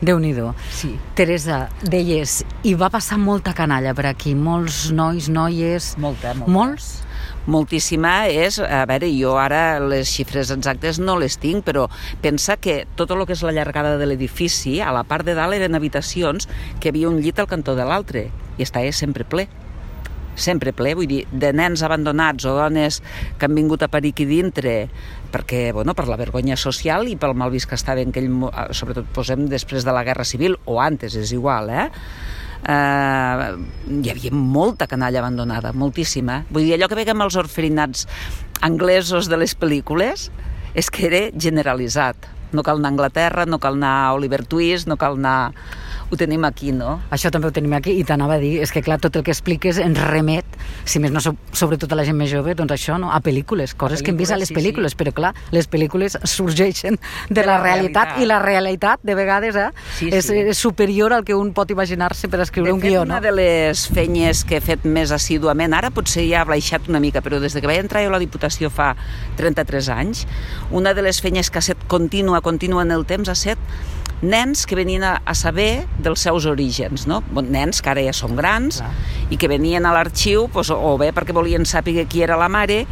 Déu-n'hi-do. 0.00 0.54
Sí. 0.70 0.98
Teresa, 1.14 1.70
deies, 1.82 2.44
hi 2.62 2.74
va 2.74 2.90
passar 2.92 3.16
molta 3.16 3.54
canalla 3.56 3.94
per 3.94 4.06
aquí, 4.06 4.34
molts 4.34 4.90
nois, 4.92 5.30
noies... 5.32 5.94
Molta, 5.96 6.34
molta. 6.34 6.52
Molts? 6.52 7.05
Moltíssima 7.46 8.26
és, 8.28 8.58
a 8.60 8.84
veure, 8.88 9.10
jo 9.14 9.36
ara 9.40 9.78
les 9.82 10.10
xifres 10.10 10.50
exactes 10.54 11.00
no 11.02 11.18
les 11.20 11.38
tinc, 11.42 11.64
però 11.66 11.86
pensa 12.22 12.56
que 12.56 12.84
tot 12.98 13.12
el 13.14 13.24
que 13.26 13.36
és 13.36 13.44
la 13.46 13.54
llargada 13.54 13.96
de 14.00 14.08
l'edifici, 14.08 14.80
a 14.80 14.92
la 14.94 15.04
part 15.06 15.26
de 15.26 15.36
dalt 15.38 15.56
eren 15.56 15.78
habitacions 15.78 16.50
que 16.80 16.90
havia 16.90 17.10
un 17.10 17.22
llit 17.22 17.38
al 17.38 17.50
cantó 17.50 17.76
de 17.78 17.86
l'altre 17.86 18.28
i 18.56 18.66
estava 18.66 18.90
sempre 18.92 19.24
ple 19.24 19.46
sempre 20.36 20.74
ple, 20.76 20.92
vull 20.94 21.08
dir, 21.08 21.22
de 21.32 21.50
nens 21.56 21.82
abandonats 21.82 22.44
o 22.44 22.54
dones 22.58 23.00
que 23.40 23.48
han 23.48 23.56
vingut 23.56 23.82
a 23.82 23.88
parir 23.88 24.12
aquí 24.12 24.26
dintre 24.28 24.76
perquè, 25.32 25.70
bueno, 25.72 25.96
per 25.96 26.06
la 26.08 26.18
vergonya 26.20 26.58
social 26.60 27.08
i 27.08 27.16
pel 27.16 27.34
mal 27.34 27.50
vist 27.50 27.68
que 27.68 27.78
estava 27.78 28.04
en 28.04 28.12
aquell, 28.12 28.28
sobretot 28.76 29.08
posem 29.16 29.48
després 29.50 29.84
de 29.84 29.96
la 29.96 30.04
Guerra 30.06 30.28
Civil 30.28 30.58
o 30.64 30.78
antes, 30.80 31.16
és 31.16 31.32
igual, 31.32 31.72
eh? 31.72 31.88
Eh, 32.66 33.46
hi 34.02 34.10
havia 34.10 34.32
molta 34.34 34.88
canalla 34.90 35.22
abandonada, 35.22 35.72
moltíssima. 35.72 36.42
Vull 36.50 36.66
dir, 36.66 36.74
allò 36.76 36.90
que 36.90 36.98
veiem 36.98 37.22
als 37.22 37.38
orferinats 37.38 38.06
anglesos 38.66 39.30
de 39.30 39.38
les 39.40 39.54
pel·lícules 39.54 40.30
és 40.76 40.90
que 40.90 41.06
era 41.08 41.22
generalitzat. 41.32 42.28
No 42.52 42.62
cal 42.66 42.80
anar 42.80 42.90
a 42.90 42.94
Anglaterra, 42.94 43.46
no 43.46 43.58
cal 43.62 43.78
anar 43.78 43.94
a 44.06 44.14
Oliver 44.16 44.44
Twist, 44.46 44.86
no 44.90 44.98
cal 45.00 45.18
anar 45.18 45.52
ho 46.10 46.16
tenim 46.16 46.44
aquí, 46.46 46.70
no? 46.72 47.00
Això 47.10 47.30
també 47.34 47.48
ho 47.48 47.54
tenim 47.54 47.72
aquí 47.76 47.96
i 47.98 48.04
t'anava 48.06 48.36
a 48.36 48.42
dir, 48.42 48.60
és 48.62 48.70
que 48.70 48.82
clar, 48.84 48.98
tot 49.02 49.16
el 49.18 49.24
que 49.26 49.32
expliques 49.34 49.78
ens 49.82 49.98
remet, 49.98 50.46
si 50.86 51.00
més 51.02 51.10
no 51.10 51.22
sobretot 51.22 51.90
a 51.92 51.98
la 51.98 52.04
gent 52.06 52.16
més 52.18 52.30
jove, 52.30 52.54
doncs 52.58 52.76
això, 52.76 52.98
no? 53.02 53.10
a 53.10 53.18
pel·lícules, 53.24 53.74
coses 53.74 54.00
pel·lícules, 54.00 54.04
que 54.04 54.14
hem 54.14 54.20
vist 54.20 54.34
a 54.34 54.38
les 54.38 54.52
pel·lícules, 54.54 54.94
sí, 54.94 54.96
sí. 54.96 55.00
però 55.02 55.14
clar, 55.16 55.32
les 55.54 55.66
pel·lícules 55.70 56.18
sorgeixen 56.22 56.98
de, 57.00 57.40
de 57.40 57.46
la, 57.46 57.56
la 57.56 57.64
realitat, 57.64 58.12
realitat, 58.12 58.22
i 58.22 58.30
la 58.30 58.38
realitat 58.42 59.02
de 59.02 59.16
vegades 59.18 59.58
eh, 59.58 59.66
sí, 59.98 60.10
és, 60.12 60.28
sí. 60.28 60.38
és 60.52 60.62
superior 60.62 61.16
al 61.16 61.26
que 61.26 61.34
un 61.34 61.50
pot 61.56 61.70
imaginar-se 61.74 62.30
per 62.30 62.40
escriure 62.44 62.70
de 62.70 62.76
un 62.76 62.84
guió, 62.84 63.02
no? 63.02 63.16
una 63.16 63.20
de 63.24 63.34
les 63.34 63.86
fenyes 63.90 64.44
que 64.46 64.60
he 64.60 64.64
fet 64.64 64.86
més 64.86 65.14
assíduament, 65.16 65.74
ara 65.74 65.90
potser 65.90 66.26
ja 66.30 66.44
ha 66.44 66.48
baixat 66.48 66.86
una 66.92 67.02
mica, 67.02 67.24
però 67.24 67.42
des 67.42 67.56
que 67.56 67.66
vaig 67.66 67.82
entrar 67.82 68.04
jo 68.06 68.14
a 68.14 68.16
la 68.16 68.22
Diputació 68.22 68.70
fa 68.70 68.92
33 69.40 69.90
anys, 69.96 70.26
una 70.70 70.94
de 70.94 71.02
les 71.02 71.20
fenyes 71.24 71.50
que 71.50 71.58
ha 71.58 71.66
set 71.66 71.86
contínua, 71.90 72.42
contínua 72.46 72.86
en 72.86 72.94
el 72.94 73.06
temps, 73.08 73.28
ha 73.32 73.38
set 73.38 73.58
nens 74.22 74.64
que 74.66 74.76
venien 74.78 75.04
a, 75.04 75.16
a 75.24 75.34
saber 75.36 75.86
dels 76.00 76.22
seus 76.24 76.46
orígens, 76.48 77.06
no? 77.06 77.22
nens 77.44 77.82
que 77.82 77.92
ara 77.92 78.04
ja 78.04 78.14
són 78.16 78.36
grans 78.38 78.80
Clar. 78.80 78.92
i 79.30 79.36
que 79.36 79.50
venien 79.50 79.84
a 79.84 79.92
l'arxiu 79.92 80.46
pues, 80.52 80.70
o 80.72 80.96
bé 81.00 81.12
perquè 81.12 81.36
volien 81.36 81.66
saber 81.68 82.06
qui 82.08 82.24
era 82.24 82.38
la 82.40 82.48
mare 82.48 82.84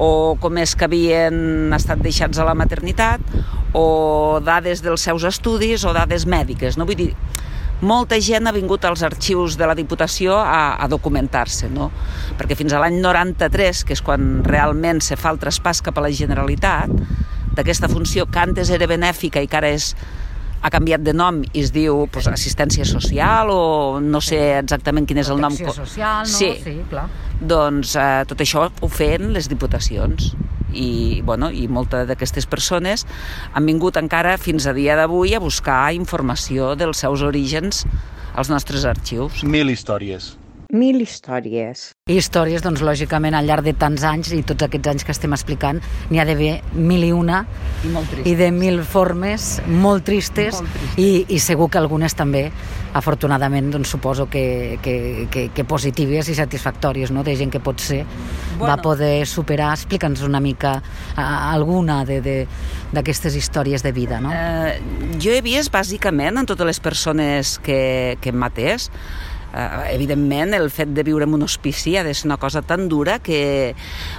o 0.00 0.36
com 0.40 0.58
és 0.62 0.76
que 0.78 0.86
havien 0.86 1.74
estat 1.76 2.00
deixats 2.00 2.38
a 2.38 2.46
la 2.46 2.54
maternitat 2.54 3.20
o 3.76 4.40
dades 4.44 4.82
dels 4.82 5.02
seus 5.02 5.26
estudis 5.26 5.84
o 5.84 5.92
dades 5.94 6.24
mèdiques. 6.26 6.78
No? 6.78 6.86
Vull 6.88 6.98
dir, 6.98 7.10
molta 7.80 8.18
gent 8.22 8.46
ha 8.46 8.54
vingut 8.54 8.84
als 8.86 9.02
arxius 9.02 9.56
de 9.58 9.66
la 9.68 9.74
Diputació 9.74 10.38
a, 10.38 10.76
a 10.80 10.88
documentar-se, 10.88 11.68
no? 11.72 11.90
perquè 12.38 12.56
fins 12.56 12.72
a 12.72 12.80
l'any 12.82 13.00
93, 13.02 13.84
que 13.88 13.96
és 13.96 14.02
quan 14.04 14.40
realment 14.46 15.02
se 15.04 15.18
fa 15.20 15.34
el 15.34 15.42
traspàs 15.42 15.82
cap 15.84 15.98
a 15.98 16.06
la 16.06 16.14
Generalitat, 16.14 16.92
d'aquesta 17.56 17.90
funció 17.90 18.28
que 18.30 18.40
antes 18.40 18.70
era 18.70 18.86
benèfica 18.86 19.42
i 19.42 19.48
que 19.50 19.58
ara 19.58 19.72
és 19.74 19.94
ha 20.60 20.70
canviat 20.72 21.04
de 21.04 21.14
nom 21.16 21.40
i 21.44 21.62
es 21.62 21.72
diu 21.74 22.04
pues, 22.12 22.28
assistència 22.30 22.84
social 22.88 23.52
o 23.52 24.00
no 24.04 24.20
sé 24.24 24.40
exactament 24.58 25.08
quin 25.08 25.22
és 25.22 25.30
el 25.32 25.40
nom. 25.40 25.54
Protecció 25.56 25.86
social, 25.86 26.26
no? 26.28 26.36
Sí, 26.36 26.52
sí 26.64 26.76
clar. 26.90 27.06
Doncs 27.40 27.94
eh, 27.96 28.08
tot 28.28 28.44
això 28.44 28.66
ho 28.68 28.90
feien 28.92 29.32
les 29.36 29.48
diputacions 29.48 30.34
i, 30.72 31.20
bueno, 31.26 31.50
i 31.50 31.66
moltes 31.68 32.06
d'aquestes 32.10 32.46
persones 32.50 33.06
han 33.54 33.66
vingut 33.66 33.98
encara 34.00 34.36
fins 34.38 34.68
a 34.68 34.76
dia 34.76 34.98
d'avui 34.98 35.34
a 35.34 35.42
buscar 35.42 35.88
informació 35.96 36.74
dels 36.78 37.00
seus 37.02 37.24
orígens 37.26 37.86
als 38.36 38.52
nostres 38.52 38.84
arxius. 38.86 39.42
Mil 39.42 39.72
històries 39.72 40.34
mil 40.72 41.00
històries. 41.02 41.90
I 42.10 42.16
històries, 42.18 42.62
doncs, 42.62 42.82
lògicament, 42.84 43.34
al 43.36 43.46
llarg 43.46 43.66
de 43.66 43.74
tants 43.78 44.02
anys 44.06 44.32
i 44.34 44.42
tots 44.46 44.66
aquests 44.66 44.90
anys 44.92 45.06
que 45.06 45.14
estem 45.14 45.34
explicant, 45.34 45.80
n'hi 46.10 46.20
ha 46.20 46.26
d'haver 46.28 46.60
mil 46.74 47.04
i 47.06 47.12
una 47.14 47.42
i, 47.84 47.90
molt 47.94 48.26
i 48.26 48.34
de 48.38 48.50
mil 48.54 48.82
formes 48.86 49.60
molt 49.66 50.06
tristes, 50.06 50.60
molt 50.60 50.70
tristes. 50.74 50.98
I, 51.02 51.36
i 51.36 51.40
segur 51.42 51.70
que 51.70 51.80
algunes 51.80 52.14
també, 52.18 52.48
afortunadament, 52.94 53.70
doncs, 53.74 53.90
suposo 53.94 54.26
que, 54.30 54.78
que, 54.82 54.94
que, 55.30 55.48
que 55.54 55.64
positives 55.64 56.30
i 56.30 56.36
satisfactòries, 56.38 57.14
no?, 57.14 57.24
de 57.26 57.36
gent 57.38 57.52
que 57.54 57.62
potser 57.62 58.02
bueno. 58.04 58.66
va 58.66 58.78
poder 58.82 59.26
superar. 59.30 59.72
Explica'ns 59.78 60.24
una 60.26 60.42
mica 60.42 60.76
a, 61.14 61.26
alguna 61.52 62.02
d'aquestes 62.06 63.36
històries 63.38 63.86
de 63.86 63.94
vida, 63.94 64.20
no? 64.22 64.34
Eh, 64.34 64.78
jo 65.22 65.34
he 65.34 65.42
vist, 65.46 65.72
bàsicament, 65.74 66.40
en 66.40 66.48
totes 66.48 66.66
les 66.66 66.82
persones 66.82 67.58
que, 67.62 68.16
que 68.20 68.34
em 68.34 68.40
matés, 68.40 68.90
eh, 69.54 69.94
evidentment 69.94 70.54
el 70.54 70.70
fet 70.70 70.92
de 70.94 71.04
viure 71.06 71.26
en 71.26 71.34
un 71.34 71.44
hospici 71.46 71.96
ha 71.96 72.04
de 72.04 72.14
ser 72.14 72.28
una 72.28 72.38
cosa 72.38 72.62
tan 72.62 72.88
dura 72.88 73.18
que 73.18 73.74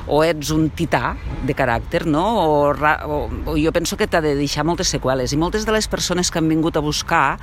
o 0.07 0.23
ets 0.23 0.51
un 0.51 0.69
tità 0.69 1.15
de 1.45 1.55
caràcter, 1.57 2.05
no? 2.05 2.25
o, 2.41 2.71
o, 2.71 3.19
o 3.45 3.57
jo 3.57 3.71
penso 3.71 3.97
que 3.97 4.07
t'ha 4.07 4.21
de 4.23 4.35
deixar 4.35 4.65
moltes 4.67 4.91
seqüeles 4.93 5.33
i 5.33 5.39
moltes 5.39 5.65
de 5.65 5.75
les 5.75 5.87
persones 5.87 6.31
que 6.31 6.39
han 6.39 6.49
vingut 6.49 6.77
a 6.77 6.83
buscar 6.83 7.37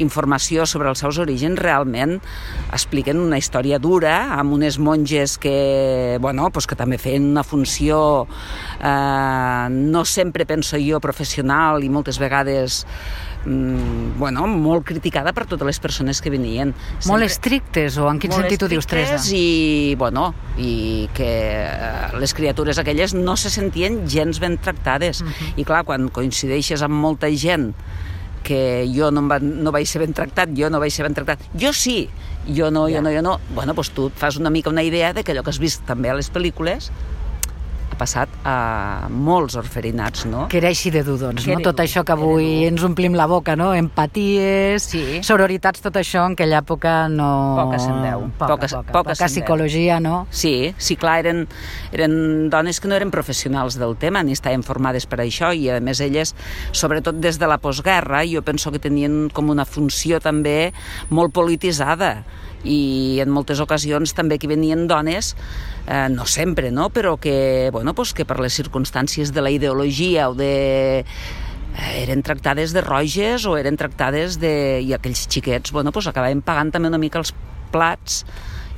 informació 0.00 0.66
sobre 0.66 0.88
els 0.88 1.02
seus 1.02 1.18
orígens 1.20 1.58
realment 1.60 2.18
expliquen 2.72 3.20
una 3.20 3.38
història 3.40 3.78
dura 3.82 4.32
amb 4.38 4.56
unes 4.56 4.78
monges 4.78 5.36
que, 5.38 6.18
bueno, 6.20 6.48
pues 6.50 6.66
que 6.66 6.78
també 6.78 6.98
feien 6.98 7.28
una 7.30 7.44
funció 7.44 8.26
eh, 8.80 9.66
no 9.70 10.04
sempre 10.04 10.46
penso 10.46 10.80
jo 10.80 11.00
professional 11.00 11.84
i 11.84 11.92
moltes 11.92 12.18
vegades 12.22 12.82
mm, 13.44 14.18
bueno, 14.18 14.46
molt 14.46 14.84
criticada 14.86 15.32
per 15.32 15.46
totes 15.50 15.66
les 15.66 15.80
persones 15.82 16.22
que 16.22 16.30
venien. 16.30 16.74
Sempre... 16.74 17.10
Molt 17.12 17.26
estrictes, 17.26 17.98
o 17.98 18.08
en 18.10 18.20
quin 18.22 18.34
sentit 18.34 18.62
ho 18.62 18.70
dius, 18.70 18.88
Teresa? 18.90 19.20
i, 19.34 19.94
bueno, 19.98 20.30
i 20.58 21.08
que 21.16 21.30
eh, 21.66 22.12
les 22.22 22.34
criatures 22.34 22.78
aquelles 22.82 23.14
no 23.14 23.36
se 23.36 23.50
sentien 23.50 24.02
gens 24.08 24.40
ben 24.42 24.58
tractades. 24.58 25.20
Uh 25.20 25.26
mhm. 25.26 25.32
-huh. 25.32 25.60
I 25.60 25.64
clar, 25.64 25.84
quan 25.84 26.08
coincideixes 26.08 26.82
amb 26.82 26.94
molta 26.94 27.30
gent 27.30 27.74
que 28.42 28.90
jo 28.92 29.10
no, 29.10 29.22
va, 29.28 29.38
no 29.38 29.72
vaig 29.72 29.86
ser 29.86 30.02
ben 30.02 30.12
tractat, 30.12 30.50
jo 30.56 30.68
no 30.68 30.80
vaig 30.82 30.92
ser 30.92 31.06
ben 31.06 31.14
tractat. 31.14 31.40
Jo 31.58 31.72
sí, 31.72 32.10
jo 32.46 32.70
no, 32.70 32.88
jo 32.88 32.98
ja. 32.98 33.02
no, 33.02 33.10
jo 33.10 33.22
no. 33.22 33.38
Bueno, 33.54 33.72
doncs 33.72 33.90
tu 33.94 34.10
fas 34.10 34.36
una 34.36 34.50
mica 34.50 34.70
una 34.70 34.82
idea 34.82 35.12
de 35.12 35.22
que 35.24 35.32
allò 35.32 35.42
que 35.42 35.50
has 35.50 35.58
vist 35.62 35.86
també 35.86 36.10
a 36.10 36.14
les 36.14 36.30
pel·lícules 36.32 36.90
ha 37.92 37.98
passat 37.98 38.32
a 38.48 38.56
molts 39.12 39.56
orferinats, 39.60 40.24
no? 40.30 40.46
Que 40.50 40.58
era 40.62 40.70
així 40.72 40.90
de 40.94 41.02
dur, 41.06 41.18
doncs, 41.20 41.44
no? 41.48 41.58
Tot 41.64 41.82
això 41.84 42.02
que 42.06 42.14
avui 42.14 42.64
ens 42.66 42.82
omplim 42.86 43.16
la 43.18 43.26
boca, 43.30 43.54
no? 43.58 43.72
Empaties, 43.76 44.86
sí. 44.94 45.04
sororitats, 45.26 45.82
tot 45.84 45.96
això 46.00 46.24
en 46.28 46.36
aquella 46.36 46.62
època 46.62 46.94
no... 47.12 47.30
Poca 47.58 47.80
se'n 47.82 48.00
veu. 48.04 48.26
Poca, 48.40 48.54
poca, 48.54 48.68
poca, 48.68 48.82
poca, 48.92 49.08
poca 49.12 49.30
psicologia, 49.30 50.00
no? 50.02 50.26
Sí, 50.32 50.72
sí, 50.78 50.96
clar, 51.00 51.18
eren, 51.24 51.44
eren 51.92 52.48
dones 52.52 52.80
que 52.80 52.90
no 52.90 52.96
eren 52.98 53.12
professionals 53.14 53.78
del 53.80 53.96
tema 54.00 54.24
ni 54.24 54.36
estaven 54.36 54.64
formades 54.66 55.06
per 55.08 55.20
això 55.24 55.52
i 55.52 55.68
a 55.70 55.80
més 55.84 56.00
elles, 56.04 56.34
sobretot 56.72 57.20
des 57.20 57.38
de 57.38 57.50
la 57.50 57.60
postguerra, 57.62 58.24
jo 58.28 58.44
penso 58.46 58.72
que 58.72 58.82
tenien 58.82 59.28
com 59.34 59.52
una 59.52 59.68
funció 59.68 60.22
també 60.22 60.72
molt 61.12 61.34
polititzada 61.36 62.22
i 62.64 63.20
en 63.22 63.30
moltes 63.32 63.60
ocasions 63.62 64.14
també 64.14 64.38
que 64.38 64.50
venien 64.50 64.86
dones, 64.90 65.34
eh, 65.86 66.08
no 66.10 66.26
sempre, 66.26 66.70
no? 66.70 66.90
però 66.90 67.18
que, 67.20 67.70
bueno, 67.72 67.94
pues 67.94 68.14
que 68.14 68.24
per 68.24 68.40
les 68.40 68.54
circumstàncies 68.54 69.32
de 69.32 69.42
la 69.42 69.50
ideologia 69.50 70.28
o 70.30 70.34
de 70.34 71.02
eh, 71.02 72.02
eren 72.02 72.22
tractades 72.22 72.72
de 72.72 72.82
roges 72.84 73.46
o 73.46 73.56
eren 73.58 73.76
tractades 73.76 74.38
de... 74.40 74.80
i 74.82 74.92
aquells 74.94 75.26
xiquets 75.28 75.72
bueno, 75.72 75.92
pues 75.92 76.06
acabaven 76.06 76.42
pagant 76.42 76.72
també 76.72 76.92
una 76.92 77.02
mica 77.02 77.22
els 77.22 77.34
plats 77.72 78.22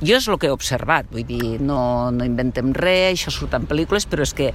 jo 0.03 0.17
és 0.17 0.25
el 0.27 0.35
que 0.39 0.49
he 0.49 0.53
observat, 0.53 1.07
vull 1.07 1.23
dir, 1.23 1.55
no, 1.63 2.11
no 2.11 2.25
inventem 2.27 2.73
res, 2.75 3.15
això 3.15 3.31
surt 3.31 3.55
en 3.55 3.67
pel·lícules, 3.69 4.03
però 4.11 4.25
és 4.25 4.33
que 4.35 4.49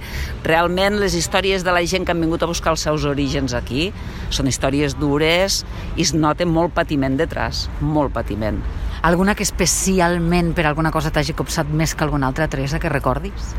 realment 0.45 0.99
les 1.01 1.15
històries 1.17 1.65
de 1.65 1.73
la 1.73 1.81
gent 1.89 2.05
que 2.05 2.13
han 2.13 2.21
vingut 2.21 2.45
a 2.45 2.49
buscar 2.51 2.75
els 2.75 2.85
seus 2.85 3.07
orígens 3.09 3.55
aquí 3.57 3.89
són 4.29 4.51
històries 4.51 4.93
dures 5.01 5.63
i 5.95 6.05
es 6.05 6.13
nota 6.13 6.45
molt 6.45 6.75
patiment 6.77 7.17
detrás, 7.17 7.65
molt 7.81 8.13
patiment. 8.13 8.61
Alguna 9.01 9.33
que 9.33 9.43
especialment 9.43 10.53
per 10.53 10.67
alguna 10.69 10.91
cosa 10.93 11.09
t'hagi 11.13 11.33
copsat 11.33 11.69
més 11.73 11.95
que 11.97 12.05
alguna 12.05 12.29
altra, 12.29 12.47
Teresa, 12.47 12.79
que 12.79 12.89
recordis? 12.89 13.53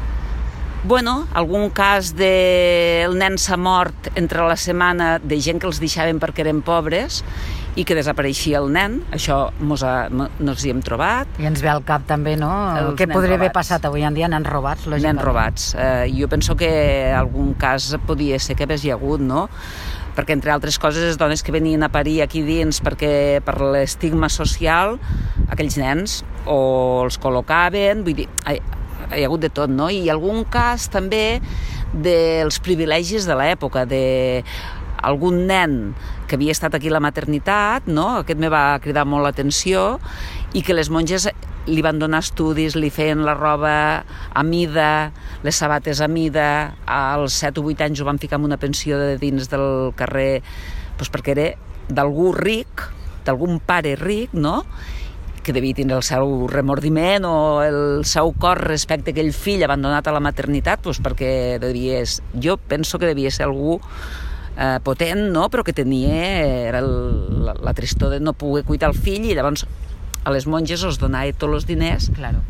Bueno, 0.84 1.28
algun 1.34 1.70
cas 1.70 2.10
de 2.18 3.04
el 3.04 3.14
nen 3.18 3.36
s'ha 3.38 3.54
mort 3.54 4.08
entre 4.18 4.42
la 4.42 4.56
setmana 4.58 5.20
de 5.22 5.38
gent 5.38 5.60
que 5.62 5.68
els 5.70 5.78
deixaven 5.78 6.18
perquè 6.22 6.42
eren 6.42 6.58
pobres 6.66 7.20
i 7.78 7.84
que 7.86 7.94
desapareixia 7.94 8.58
el 8.58 8.66
nen, 8.74 8.98
això 9.14 9.36
mos, 9.62 9.84
ha, 9.86 10.08
nos 10.10 10.64
hi 10.66 10.72
hem 10.74 10.82
trobat. 10.84 11.30
I 11.38 11.46
ens 11.48 11.62
ve 11.62 11.70
al 11.70 11.84
cap 11.86 12.02
també, 12.06 12.34
no? 12.36 12.50
El 12.76 12.90
que 12.98 13.06
podria 13.08 13.38
haver 13.38 13.52
passat 13.54 13.86
avui 13.86 14.02
en 14.02 14.18
dia, 14.18 14.28
nens 14.28 14.50
robats, 14.50 14.88
lògicament. 14.90 15.20
Nens 15.20 15.26
robats. 15.26 15.68
Eh, 15.78 16.10
jo 16.18 16.28
penso 16.28 16.58
que 16.58 16.72
algun 17.14 17.54
cas 17.54 17.92
podia 18.06 18.42
ser 18.42 18.58
que 18.58 18.66
hagués 18.66 18.82
hi 18.84 18.92
hagut, 18.92 19.22
no? 19.22 19.46
Perquè 20.16 20.36
entre 20.36 20.52
altres 20.54 20.78
coses 20.80 21.04
les 21.06 21.18
dones 21.20 21.42
que 21.42 21.54
venien 21.54 21.82
a 21.82 21.90
parir 21.92 22.20
aquí 22.22 22.42
dins 22.46 22.82
perquè 22.84 23.40
per 23.44 23.56
l'estigma 23.62 24.28
social 24.32 24.98
aquells 25.52 25.78
nens 25.80 26.20
o 26.46 27.02
els 27.04 27.18
col·locaven, 27.22 28.02
vull 28.06 28.18
dir, 28.22 28.28
hi, 28.48 28.58
hi 28.58 29.22
ha 29.22 29.28
hagut 29.28 29.42
de 29.44 29.52
tot, 29.52 29.70
no? 29.70 29.90
I 29.92 30.08
algun 30.12 30.44
cas 30.48 30.88
també 30.92 31.40
dels 31.92 32.58
privilegis 32.64 33.28
de 33.28 33.36
l'època, 33.36 33.84
de 33.88 34.42
algun 35.02 35.44
nen 35.48 35.92
que 36.30 36.38
havia 36.38 36.54
estat 36.54 36.76
aquí 36.78 36.88
a 36.88 36.94
la 36.94 37.02
maternitat, 37.02 37.88
no? 37.90 38.22
aquest 38.22 38.40
me 38.40 38.48
va 38.52 38.78
cridar 38.80 39.04
molt 39.04 39.26
l'atenció, 39.26 39.98
i 40.52 40.62
que 40.62 40.74
les 40.76 40.90
monges 40.92 41.28
li 41.66 41.82
van 41.84 42.00
donar 42.02 42.20
estudis, 42.24 42.74
li 42.76 42.90
feien 42.92 43.22
la 43.24 43.34
roba 43.38 43.74
a 44.02 44.42
mida, 44.44 45.12
les 45.46 45.56
sabates 45.56 46.02
a 46.02 46.08
mida, 46.10 46.74
als 46.86 47.38
7 47.40 47.62
o 47.62 47.68
8 47.70 47.86
anys 47.86 48.02
ho 48.02 48.08
van 48.08 48.20
ficar 48.20 48.40
en 48.40 48.48
una 48.50 48.58
pensió 48.60 48.98
de 48.98 49.16
dins 49.20 49.48
del 49.52 49.92
carrer, 49.96 50.42
doncs 50.98 51.12
perquè 51.14 51.36
era 51.36 51.46
d'algú 51.88 52.32
ric, 52.36 52.88
d'algun 53.24 53.62
pare 53.64 53.94
ric, 53.96 54.34
no?, 54.34 54.62
que 55.42 55.52
devia 55.52 55.74
tindre 55.74 55.96
el 55.98 56.04
seu 56.06 56.46
remordiment 56.46 57.24
o 57.26 57.36
el 57.66 58.04
seu 58.06 58.30
cor 58.38 58.60
respecte 58.62 59.10
a 59.10 59.12
aquell 59.12 59.32
fill 59.34 59.64
abandonat 59.66 60.06
a 60.06 60.14
la 60.14 60.22
maternitat, 60.22 60.84
doncs 60.84 61.00
perquè 61.02 61.58
devia, 61.58 61.98
jo 62.38 62.54
penso 62.56 63.00
que 63.02 63.10
devia 63.10 63.32
ser 63.34 63.48
algú 63.48 63.80
eh, 64.56 64.78
potent, 64.86 65.24
no? 65.34 65.48
però 65.50 65.64
que 65.66 65.74
tenia 65.74 66.14
era 66.68 66.78
el, 66.78 66.92
la, 67.42 67.56
la 67.58 67.74
tristor 67.74 68.14
de 68.14 68.20
no 68.22 68.36
poder 68.38 68.62
cuidar 68.68 68.92
el 68.92 68.94
fill 68.94 69.26
i 69.26 69.34
llavors 69.34 69.66
a 70.24 70.30
les 70.30 70.46
monges 70.46 70.82
els 70.84 70.98
donava 71.02 71.32
tots 71.32 71.54
els 71.62 71.66
diners 71.66 72.10
Claro. 72.14 72.40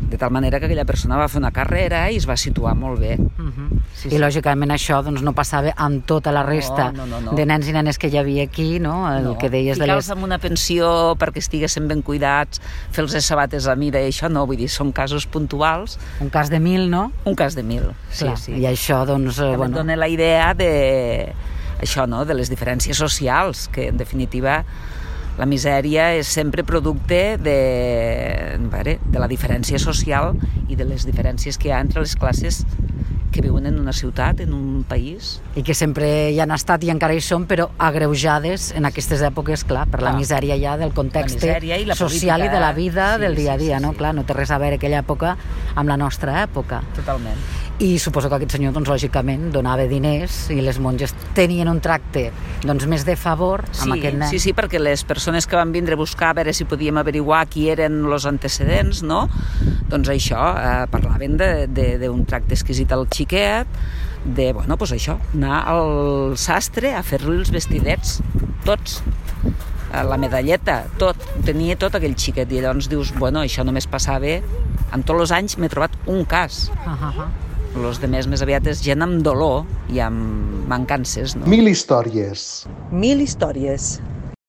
de 0.00 0.16
tal 0.16 0.30
manera 0.30 0.60
que 0.60 0.66
aquella 0.66 0.84
persona 0.86 1.16
va 1.18 1.26
fer 1.28 1.40
una 1.40 1.50
carrera 1.50 2.04
i 2.12 2.16
es 2.20 2.26
va 2.28 2.36
situar 2.36 2.74
molt 2.78 3.00
bé. 3.00 3.16
Uh 3.18 3.76
Sí, 3.98 4.06
I 4.06 4.10
sí. 4.12 4.18
lògicament 4.22 4.70
això 4.70 5.00
doncs, 5.02 5.24
no 5.26 5.32
passava 5.34 5.72
amb 5.74 6.04
tota 6.06 6.30
la 6.30 6.44
resta 6.46 6.92
No, 6.92 7.02
no, 7.04 7.18
no, 7.18 7.32
no. 7.32 7.32
de 7.34 7.44
nens 7.50 7.66
i 7.66 7.72
nenes 7.74 7.98
que 7.98 8.06
hi 8.06 8.16
havia 8.20 8.44
aquí, 8.44 8.78
no? 8.78 9.08
El 9.10 9.32
que 9.40 9.48
deies 9.50 9.74
de 9.76 9.82
Ficar-los 9.82 10.06
les... 10.06 10.16
en 10.16 10.22
una 10.22 10.38
pensió 10.38 11.16
perquè 11.18 11.42
estiguessin 11.42 11.88
ben 11.90 12.02
cuidats, 12.06 12.60
fer-los 12.94 13.16
sabates 13.26 13.66
a 13.66 13.74
mida 13.74 13.98
i 13.98 14.12
això 14.12 14.30
no, 14.30 14.44
vull 14.46 14.56
dir, 14.60 14.68
són 14.70 14.92
casos 14.94 15.26
puntuals, 15.26 15.98
Un 16.20 16.30
cas 16.30 16.48
de 16.48 16.60
mil, 16.60 16.86
no? 16.92 17.10
un 17.24 17.34
cas 17.34 17.56
de 17.58 17.64
mil. 17.64 17.90
Sí, 18.12 18.22
Clar, 18.22 18.36
sí. 18.38 18.52
I 18.54 18.68
això, 18.70 19.04
doncs, 19.04 19.40
També 19.42 19.56
bueno, 19.56 19.78
dona 19.82 19.96
la 19.96 20.06
idea 20.06 20.54
de 20.54 21.32
això, 21.82 22.06
no?, 22.06 22.24
de 22.24 22.34
les 22.38 22.48
diferències 22.54 22.94
socials, 23.02 23.66
que 23.74 23.88
en 23.88 23.96
definitiva 23.98 24.62
la 25.38 25.46
misèria 25.46 26.12
és 26.18 26.26
sempre 26.26 26.64
producte 26.66 27.38
de, 27.38 27.58
veure, 28.72 28.98
de 28.98 29.22
la 29.22 29.28
diferència 29.30 29.78
social 29.78 30.34
i 30.68 30.76
de 30.76 30.86
les 30.88 31.06
diferències 31.06 31.58
que 31.58 31.70
hi 31.70 31.74
ha 31.76 31.82
entre 31.84 32.02
les 32.02 32.16
classes 32.18 32.64
que 33.30 33.42
viuen 33.44 33.66
en 33.68 33.78
una 33.78 33.92
ciutat, 33.92 34.40
en 34.40 34.54
un 34.56 34.84
país. 34.88 35.40
i 35.54 35.62
que 35.62 35.74
sempre 35.74 36.30
hi 36.32 36.40
han 36.40 36.50
estat 36.54 36.82
i 36.82 36.90
encara 36.90 37.14
hi 37.14 37.20
són, 37.22 37.44
però 37.46 37.68
agreujades 37.78 38.72
en 38.74 38.88
aquestes 38.88 39.22
èpoques, 39.22 39.64
clar, 39.68 39.86
per 39.86 40.00
la 40.00 40.10
Clar. 40.10 40.18
misèria 40.18 40.56
ja 40.58 40.76
del 40.80 40.94
context 40.96 41.44
i 41.44 41.84
la 41.84 41.94
social 41.94 42.40
política, 42.40 42.44
i 42.46 42.48
de 42.48 42.60
la 42.60 42.72
vida 42.72 43.14
sí, 43.14 43.20
del 43.22 43.36
dia 43.36 43.54
a 43.54 43.58
sí, 43.58 43.66
dia, 43.66 43.78
sí, 43.78 43.84
no? 43.84 43.92
sí. 43.92 43.98
Clar, 43.98 44.14
no 44.16 44.24
té 44.24 44.34
res 44.34 44.50
a 44.50 44.58
veure 44.58 44.80
aquella 44.80 45.02
època 45.04 45.36
amb 45.74 45.88
la 45.88 45.96
nostra 46.00 46.42
època. 46.42 46.82
Totalment. 46.96 47.67
I 47.78 47.94
suposo 48.02 48.26
que 48.26 48.34
aquest 48.40 48.56
senyor, 48.56 48.72
doncs, 48.74 48.88
lògicament, 48.90 49.52
donava 49.54 49.84
diners 49.86 50.48
i 50.50 50.56
les 50.66 50.80
monges 50.82 51.12
tenien 51.36 51.68
un 51.70 51.78
tracte 51.78 52.24
doncs, 52.66 52.88
més 52.90 53.04
de 53.06 53.14
favor 53.14 53.62
amb 53.68 53.76
Sí, 53.84 53.92
aquest 54.00 54.16
nen. 54.18 54.26
sí, 54.32 54.40
sí, 54.42 54.50
perquè 54.52 54.80
les 54.82 55.04
persones 55.06 55.46
que 55.46 55.54
van 55.54 55.70
vindre 55.70 55.94
a 55.94 56.00
buscar 56.00 56.32
a 56.32 56.34
veure 56.40 56.52
si 56.52 56.66
podíem 56.66 56.98
averiguar 56.98 57.44
qui 57.46 57.68
eren 57.70 58.00
els 58.10 58.26
antecedents, 58.26 59.04
no? 59.06 59.28
Doncs 59.88 60.10
això, 60.10 60.42
eh, 60.58 60.88
parlaven 60.90 61.36
d'un 61.38 62.24
tracte 62.26 62.54
exquisit 62.58 62.90
al 62.92 63.06
xiquet, 63.06 63.70
de, 64.26 64.52
bueno, 64.52 64.74
doncs 64.76 64.96
això, 64.98 65.14
anar 65.38 65.62
al 65.70 66.34
sastre 66.36 66.96
a 66.98 67.04
fer-li 67.06 67.38
els 67.38 67.50
vestidets, 67.54 68.20
tots, 68.64 69.02
Eh, 69.88 70.02
la 70.04 70.18
medalleta, 70.20 70.82
tot, 71.00 71.16
tenia 71.46 71.74
tot 71.80 71.94
aquell 71.96 72.12
xiquet, 72.14 72.50
i 72.52 72.58
llavors 72.60 72.90
dius, 72.92 73.08
bueno, 73.16 73.40
això 73.40 73.64
només 73.64 73.86
passava, 73.88 74.34
en 74.92 75.02
tots 75.02 75.20
els 75.22 75.32
anys 75.32 75.56
m'he 75.56 75.70
trobat 75.72 75.94
un 76.04 76.26
cas, 76.28 76.66
Ah, 76.84 76.98
ah, 77.00 77.24
els 77.76 78.00
de 78.02 78.08
més 78.10 78.26
més 78.30 78.42
aviat 78.44 78.66
és 78.70 78.80
gent 78.84 79.04
amb 79.04 79.22
dolor 79.26 79.64
i 79.92 80.00
amb 80.04 80.68
mancances, 80.70 81.36
no? 81.38 81.46
Mil 81.50 81.68
històries. 81.70 82.66
Mil 82.92 83.20
històries. 83.24 83.98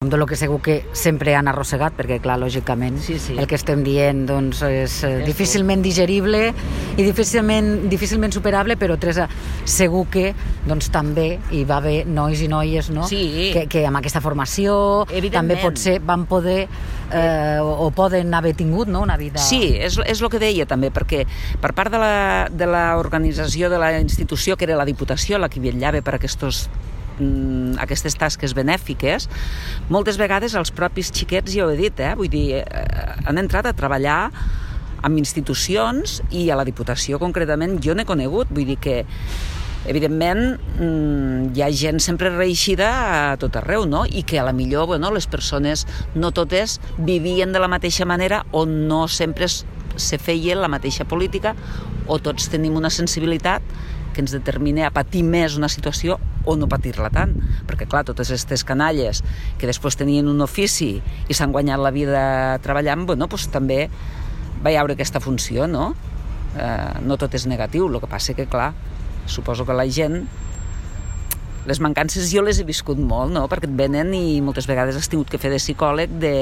De 0.02 0.16
lo 0.16 0.26
que 0.26 0.38
segur 0.38 0.62
que 0.62 0.86
sempre 0.96 1.34
han 1.36 1.50
arrossegat, 1.52 1.92
perquè, 1.92 2.22
clar, 2.24 2.38
lògicament, 2.40 3.02
Sí, 3.04 3.18
sí. 3.20 3.34
el 3.36 3.46
que 3.52 3.58
estem 3.60 3.82
dient 3.84 4.22
doncs, 4.30 4.62
és 4.64 4.94
eh, 5.04 5.26
difícilment 5.28 5.82
digerible 5.84 6.54
i 6.96 7.04
difícilment, 7.04 7.90
difícilment 7.92 8.32
superable, 8.32 8.78
però, 8.80 8.96
Teresa, 8.96 9.26
segur 9.68 10.06
que 10.08 10.30
doncs, 10.70 10.88
també 10.96 11.26
hi 11.52 11.66
va 11.68 11.82
haver 11.84 12.06
nois 12.08 12.40
i 12.40 12.48
noies 12.48 12.88
no? 12.96 13.10
Sí. 13.12 13.50
que, 13.52 13.66
que 13.68 13.84
amb 13.90 14.00
aquesta 14.00 14.22
formació 14.24 15.04
també 15.34 15.58
potser 15.60 15.98
van 16.00 16.24
poder 16.32 16.62
eh, 17.12 17.60
o, 17.60 17.68
o 17.84 17.92
poden 17.92 18.32
haver 18.34 18.56
tingut 18.56 18.88
no? 18.88 19.02
una 19.04 19.18
vida... 19.20 19.44
Sí, 19.44 19.76
és, 19.84 20.00
és 20.08 20.22
el 20.24 20.30
que 20.32 20.40
deia 20.40 20.64
també, 20.66 20.94
perquè 20.96 21.26
per 21.60 21.74
part 21.76 21.92
de 21.92 22.00
la- 22.00 22.48
de 22.50 22.72
l'organització 22.72 23.68
de, 23.68 23.76
de 23.76 23.84
la 23.84 23.92
institució, 24.00 24.56
que 24.56 24.64
era 24.64 24.80
la 24.80 24.88
Diputació, 24.88 25.36
la 25.44 25.50
que 25.52 25.60
vetllava 25.60 26.00
per 26.02 26.16
aquests 26.16 26.40
aquestes 27.82 28.18
tasques 28.20 28.56
benèfiques, 28.58 29.28
moltes 29.90 30.20
vegades 30.22 30.56
els 30.56 30.74
propis 30.76 31.12
xiquets, 31.14 31.54
ja 31.54 31.66
ho 31.66 31.74
he 31.74 31.78
dit, 31.80 32.00
eh? 32.00 32.16
vull 32.18 32.32
dir, 32.32 32.64
eh, 32.64 33.14
han 33.26 33.42
entrat 33.42 33.70
a 33.70 33.76
treballar 33.78 34.22
amb 35.04 35.20
institucions 35.20 36.20
i 36.36 36.50
a 36.50 36.58
la 36.60 36.68
Diputació 36.68 37.20
concretament 37.22 37.78
jo 37.84 37.96
n'he 37.96 38.08
conegut, 38.08 38.52
vull 38.52 38.68
dir 38.68 38.80
que 38.82 39.04
evidentment 39.88 40.60
mm, 40.60 41.56
hi 41.56 41.64
ha 41.64 41.70
gent 41.72 42.02
sempre 42.04 42.32
reeixida 42.34 42.90
a 43.32 43.38
tot 43.40 43.56
arreu, 43.62 43.86
no? 43.88 44.04
I 44.06 44.26
que 44.28 44.40
a 44.40 44.44
la 44.44 44.54
millor, 44.54 44.90
bueno, 44.92 45.12
les 45.16 45.28
persones 45.28 45.86
no 46.16 46.34
totes 46.36 46.80
vivien 46.98 47.54
de 47.56 47.64
la 47.64 47.72
mateixa 47.72 48.06
manera 48.06 48.44
o 48.52 48.66
no 48.66 49.08
sempre 49.08 49.48
se 49.50 50.18
feia 50.20 50.56
la 50.56 50.72
mateixa 50.72 51.08
política 51.08 51.56
o 52.08 52.20
tots 52.20 52.50
tenim 52.52 52.76
una 52.76 52.92
sensibilitat 52.92 53.64
que 54.20 54.26
ens 54.26 54.36
determina 54.36 54.84
a 54.90 54.92
patir 54.92 55.24
més 55.24 55.56
una 55.56 55.70
situació 55.72 56.18
o 56.44 56.58
no 56.60 56.68
patir-la 56.68 57.08
tant. 57.14 57.32
Perquè, 57.70 57.88
clar, 57.88 58.04
totes 58.10 58.28
aquestes 58.34 58.66
canalles 58.68 59.24
que 59.58 59.70
després 59.70 59.96
tenien 59.96 60.28
un 60.28 60.44
ofici 60.44 60.98
i 61.00 61.38
s'han 61.38 61.56
guanyat 61.56 61.80
la 61.80 61.94
vida 61.96 62.22
treballant, 62.66 63.08
bueno, 63.08 63.30
doncs 63.32 63.48
també 63.54 63.86
va 64.60 64.76
haure 64.76 64.98
aquesta 64.98 65.24
funció, 65.24 65.70
no? 65.72 65.94
Eh, 66.60 67.00
no 67.08 67.16
tot 67.22 67.40
és 67.40 67.48
negatiu, 67.48 67.88
el 67.88 68.04
que 68.04 68.12
passa 68.12 68.36
que, 68.36 68.50
clar, 68.50 68.74
suposo 69.30 69.64
que 69.64 69.78
la 69.78 69.88
gent 69.88 70.26
les 71.70 71.80
mancances 71.80 72.32
jo 72.34 72.42
les 72.44 72.60
he 72.60 72.66
viscut 72.66 73.00
molt, 73.00 73.32
no? 73.32 73.46
perquè 73.52 73.68
et 73.70 73.76
venen 73.78 74.10
i 74.18 74.40
moltes 74.42 74.66
vegades 74.66 74.98
has 74.98 75.10
tingut 75.12 75.30
que 75.30 75.38
fer 75.38 75.52
de 75.54 75.60
psicòleg 75.62 76.16
de, 76.18 76.34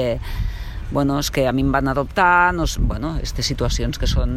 bueno, 0.90 1.18
és 1.20 1.28
que 1.30 1.44
a 1.46 1.52
mi 1.52 1.66
em 1.66 1.74
van 1.74 1.90
adoptar, 1.90 2.54
no, 2.56 2.64
bueno, 2.88 3.18
aquestes 3.18 3.50
situacions 3.52 4.00
que 4.00 4.08
són 4.08 4.32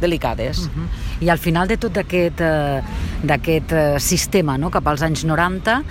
delicades. 0.00 0.68
Mhm. 0.68 0.88
I 1.20 1.28
al 1.28 1.38
final 1.38 1.68
de 1.68 1.76
tot 1.76 1.96
aquest, 1.98 2.40
eh, 2.40 2.82
d'aquest 3.22 3.72
eh, 3.72 4.00
sistema, 4.00 4.58
no? 4.58 4.70
cap 4.70 4.86
als 4.86 5.02
anys 5.02 5.24
90, 5.24 5.82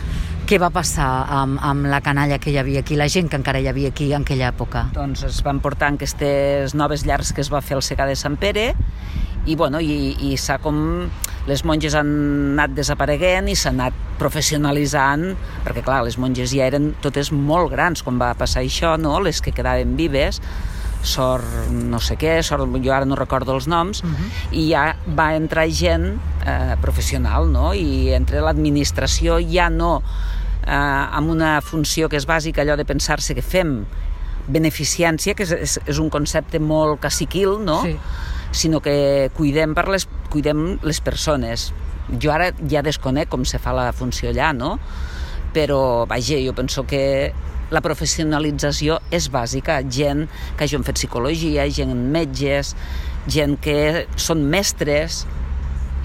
què 0.48 0.56
va 0.64 0.70
passar 0.72 1.28
amb, 1.28 1.58
amb 1.60 1.90
la 1.92 2.00
canalla 2.00 2.38
que 2.40 2.54
hi 2.54 2.58
havia 2.58 2.80
aquí, 2.80 2.96
la 2.96 3.10
gent 3.12 3.28
que 3.28 3.36
encara 3.36 3.60
hi 3.60 3.68
havia 3.68 3.90
aquí 3.92 4.14
en 4.14 4.24
aquella 4.24 4.48
època? 4.54 4.86
Doncs 4.96 5.26
es 5.28 5.42
van 5.44 5.60
portar 5.60 5.90
en 5.92 5.98
aquestes 6.00 6.72
noves 6.74 7.04
llars 7.04 7.34
que 7.36 7.44
es 7.44 7.50
va 7.52 7.60
fer 7.60 7.76
al 7.76 7.84
Segà 7.84 8.08
de 8.08 8.16
Sant 8.16 8.38
Pere 8.40 8.70
i, 9.48 9.56
bueno, 9.56 9.82
i, 9.84 10.16
i 10.24 10.38
s'ha 10.40 10.60
com... 10.64 10.78
Les 11.48 11.62
monges 11.64 11.94
han 11.96 12.08
anat 12.58 12.74
desapareguent 12.76 13.46
i 13.48 13.54
s'han 13.56 13.78
anat 13.80 14.00
professionalitzant, 14.20 15.30
perquè 15.64 15.84
clar, 15.86 16.02
les 16.04 16.18
monges 16.20 16.52
ja 16.52 16.66
eren 16.68 16.90
totes 17.04 17.32
molt 17.32 17.72
grans 17.72 18.04
quan 18.04 18.20
va 18.20 18.34
passar 18.36 18.66
això, 18.66 18.98
no? 19.00 19.14
les 19.24 19.40
que 19.44 19.54
quedaven 19.56 19.96
vives, 20.00 20.42
sort 21.08 21.70
no 21.72 22.00
sé 22.04 22.18
què, 22.20 22.38
sort, 22.44 22.68
jo 22.84 22.94
ara 22.94 23.08
no 23.08 23.18
recordo 23.20 23.56
els 23.56 23.68
noms, 23.68 24.04
uh 24.04 24.10
-huh. 24.10 24.32
i 24.52 24.70
ja 24.72 24.96
va 25.08 25.36
entrar 25.36 25.68
gent 25.70 26.20
eh, 26.46 26.76
professional, 26.82 27.52
no? 27.52 27.74
i 27.74 28.14
entre 28.14 28.42
l'administració 28.42 29.40
ja 29.40 29.70
no 29.70 30.02
eh, 30.68 30.72
amb 30.72 31.30
una 31.30 31.62
funció 31.62 32.10
que 32.10 32.18
és 32.18 32.28
bàsica, 32.28 32.62
allò 32.62 32.76
de 32.76 32.86
pensar-se 32.86 33.36
que 33.36 33.42
fem 33.42 33.86
beneficiància, 34.48 35.36
que 35.36 35.44
és, 35.44 35.52
és, 35.52 35.80
és 35.86 36.00
un 36.00 36.10
concepte 36.10 36.60
molt 36.60 37.02
caciquil, 37.04 37.58
no? 37.64 37.82
Sí. 37.84 37.98
sinó 38.52 38.80
que 38.80 39.30
cuidem, 39.36 39.74
per 39.76 39.88
les, 39.92 40.08
cuidem 40.32 40.80
les 40.82 41.02
persones. 41.04 41.74
Jo 42.24 42.32
ara 42.32 42.54
ja 42.72 42.82
desconec 42.82 43.28
com 43.30 43.44
se 43.46 43.60
fa 43.60 43.74
la 43.76 43.92
funció 43.92 44.32
allà, 44.32 44.54
no? 44.56 44.78
Però, 45.54 46.08
vaja, 46.08 46.40
jo 46.40 46.54
penso 46.56 46.86
que 46.88 47.34
la 47.72 47.82
professionalització 47.82 49.00
és 49.12 49.30
bàsica. 49.32 49.82
Gent 49.90 50.28
que 50.58 50.68
hagin 50.68 50.86
fet 50.88 50.96
psicologia, 51.00 51.68
gent 51.70 51.94
metges, 52.14 52.76
gent 53.28 53.58
que 53.62 54.06
són 54.16 54.46
mestres 54.50 55.26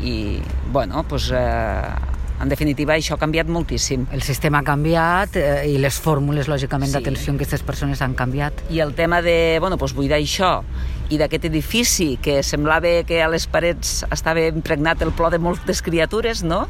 i, 0.03 0.41
bueno, 0.73 1.05
doncs, 1.09 1.31
eh, 1.31 2.11
en 2.43 2.51
definitiva, 2.51 2.97
això 2.97 3.15
ha 3.15 3.21
canviat 3.21 3.47
moltíssim. 3.47 4.09
El 4.11 4.23
sistema 4.27 4.59
ha 4.59 4.67
canviat 4.67 5.37
eh, 5.39 5.69
i 5.71 5.77
les 5.79 5.95
fórmules, 6.03 6.49
lògicament, 6.51 6.91
Sí. 6.91 6.97
d'atenció 6.99 7.31
en 7.31 7.37
aquestes 7.39 7.63
persones 7.63 8.03
han 8.03 8.15
canviat. 8.19 8.65
I 8.71 8.81
el 8.81 8.95
tema 8.95 9.23
de, 9.23 9.59
bueno, 9.61 9.77
doncs 9.77 9.95
buidar 9.95 10.19
això 10.19 10.65
i 11.09 11.19
d'aquest 11.21 11.45
edifici 11.45 12.17
que 12.23 12.43
semblava 12.43 13.05
que 13.07 13.23
a 13.23 13.29
les 13.29 13.47
parets 13.47 14.03
estava 14.11 14.41
impregnat 14.49 15.03
el 15.03 15.13
plor 15.13 15.31
de 15.31 15.39
moltes 15.39 15.83
criatures, 15.83 16.43
no? 16.43 16.67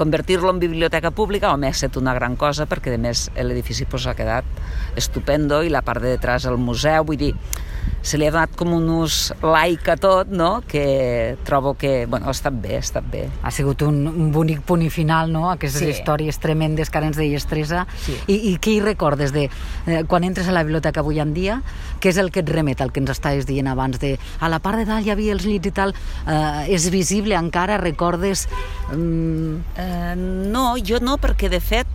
Convertir-lo 0.00 0.48
en 0.48 0.58
biblioteca 0.62 1.10
pública, 1.12 1.50
home, 1.52 1.68
ha 1.68 1.76
estat 1.76 1.98
una 2.00 2.14
gran 2.16 2.32
cosa 2.40 2.64
perquè, 2.64 2.94
a 2.96 3.00
més, 3.02 3.26
l'edifici 3.36 3.84
pues, 3.84 4.06
ha 4.08 4.14
quedat 4.16 4.46
estupendo 4.96 5.58
i 5.60 5.68
la 5.68 5.82
part 5.84 6.00
de 6.00 6.14
detrás 6.14 6.46
el 6.48 6.56
museu, 6.56 7.04
vull 7.04 7.18
dir, 7.20 7.34
se 8.02 8.18
li 8.18 8.26
ha 8.26 8.30
donat 8.32 8.54
com 8.56 8.72
un 8.72 8.88
ús 9.00 9.32
laic 9.42 9.88
a 9.92 9.96
tot, 10.00 10.28
no?, 10.32 10.62
que 10.66 11.36
trobo 11.44 11.74
que, 11.74 12.06
bueno, 12.06 12.26
ha 12.28 12.34
estat 12.34 12.54
bé, 12.62 12.76
ha 12.76 12.84
estat 12.84 13.04
bé. 13.12 13.26
Ha 13.42 13.50
sigut 13.52 13.82
un, 13.82 14.06
un 14.08 14.30
bonic 14.32 14.62
punt 14.66 14.82
i 14.82 14.90
final, 14.90 15.32
no?, 15.32 15.50
aquestes 15.50 15.82
Sí. 15.82 15.90
històries 15.94 16.38
tremendes 16.40 16.90
que 16.90 16.98
ara 16.98 17.08
ens 17.10 17.16
deies, 17.20 17.46
Teresa. 17.46 17.86
Sí. 18.04 18.16
I, 18.26 18.38
I 18.52 18.56
què 18.58 18.76
hi 18.76 18.80
recordes 18.80 19.32
de 19.36 19.48
eh, 19.86 20.02
quan 20.08 20.24
entres 20.24 20.48
a 20.48 20.52
la 20.56 20.62
biblioteca 20.64 21.00
avui 21.00 21.20
en 21.20 21.34
dia? 21.34 21.60
Què 22.00 22.08
és 22.12 22.18
el 22.18 22.30
que 22.32 22.40
et 22.40 22.48
remet 22.48 22.80
al 22.80 22.92
que 22.92 23.00
ens 23.00 23.10
estaves 23.12 23.46
dient 23.46 23.68
abans 23.68 24.00
de 24.00 24.16
a 24.40 24.48
la 24.48 24.58
part 24.64 24.78
de 24.80 24.86
dalt 24.88 25.04
hi 25.06 25.12
havia 25.12 25.32
els 25.36 25.44
llits 25.44 25.68
i 25.68 25.74
tal, 25.76 25.92
eh, 26.26 26.72
és 26.72 26.88
visible 26.90 27.36
encara, 27.36 27.78
recordes... 27.78 28.48
Mm, 28.92 29.60
Eh, 29.80 30.14
no, 30.16 30.74
jo 30.84 30.98
no, 31.00 31.16
perquè 31.20 31.48
de 31.50 31.60
fet 31.60 31.86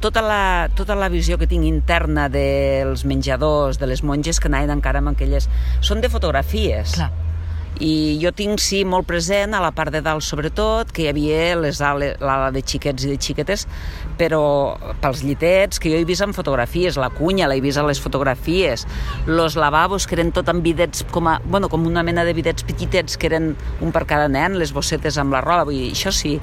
tota 0.00 0.20
la, 0.24 0.68
tota 0.76 0.94
la 0.98 1.08
visió 1.12 1.36
que 1.40 1.46
tinc 1.50 1.64
interna 1.66 2.28
dels 2.32 3.04
menjadors, 3.08 3.78
de 3.80 3.86
les 3.90 4.02
monges 4.04 4.40
que 4.40 4.48
anaven 4.50 4.70
encara 4.78 5.00
amb 5.02 5.12
aquelles... 5.14 5.48
Són 5.84 6.00
de 6.04 6.10
fotografies. 6.12 6.96
clar. 6.98 7.12
I 7.82 8.20
jo 8.22 8.30
tinc, 8.30 8.60
sí, 8.62 8.84
molt 8.86 9.06
present 9.08 9.54
a 9.56 9.60
la 9.62 9.72
part 9.74 9.90
de 9.90 9.98
dalt, 10.04 10.22
sobretot, 10.22 10.92
que 10.94 11.02
hi 11.02 11.08
havia 11.10 11.56
les 11.58 11.80
l'ala 11.82 12.52
de 12.54 12.60
xiquets 12.62 13.02
i 13.02 13.08
de 13.10 13.16
xiquetes, 13.18 13.64
però 14.18 14.42
pels 15.02 15.24
llitets, 15.26 15.80
que 15.82 15.90
jo 15.90 15.98
he 15.98 16.06
vist 16.06 16.22
en 16.22 16.36
fotografies, 16.36 16.94
la 17.00 17.10
cunya 17.10 17.48
l'he 17.50 17.58
vist 17.64 17.80
a 17.80 17.86
les 17.86 17.98
fotografies, 17.98 18.86
los 19.26 19.56
lavabos, 19.58 20.06
que 20.06 20.14
eren 20.14 20.30
tot 20.30 20.52
amb 20.52 20.62
bidets, 20.62 21.02
com, 21.10 21.26
a, 21.26 21.40
bueno, 21.42 21.68
com 21.68 21.86
una 21.90 22.04
mena 22.06 22.22
de 22.24 22.36
bidets 22.36 22.62
petitets, 22.62 23.18
que 23.18 23.26
eren 23.26 23.56
un 23.82 23.90
per 23.90 24.04
cada 24.06 24.28
nen, 24.30 24.54
les 24.60 24.70
bossetes 24.72 25.18
amb 25.18 25.34
la 25.34 25.42
roba, 25.42 25.66
vull 25.66 25.80
dir, 25.80 25.90
això 25.96 26.14
sí. 26.14 26.36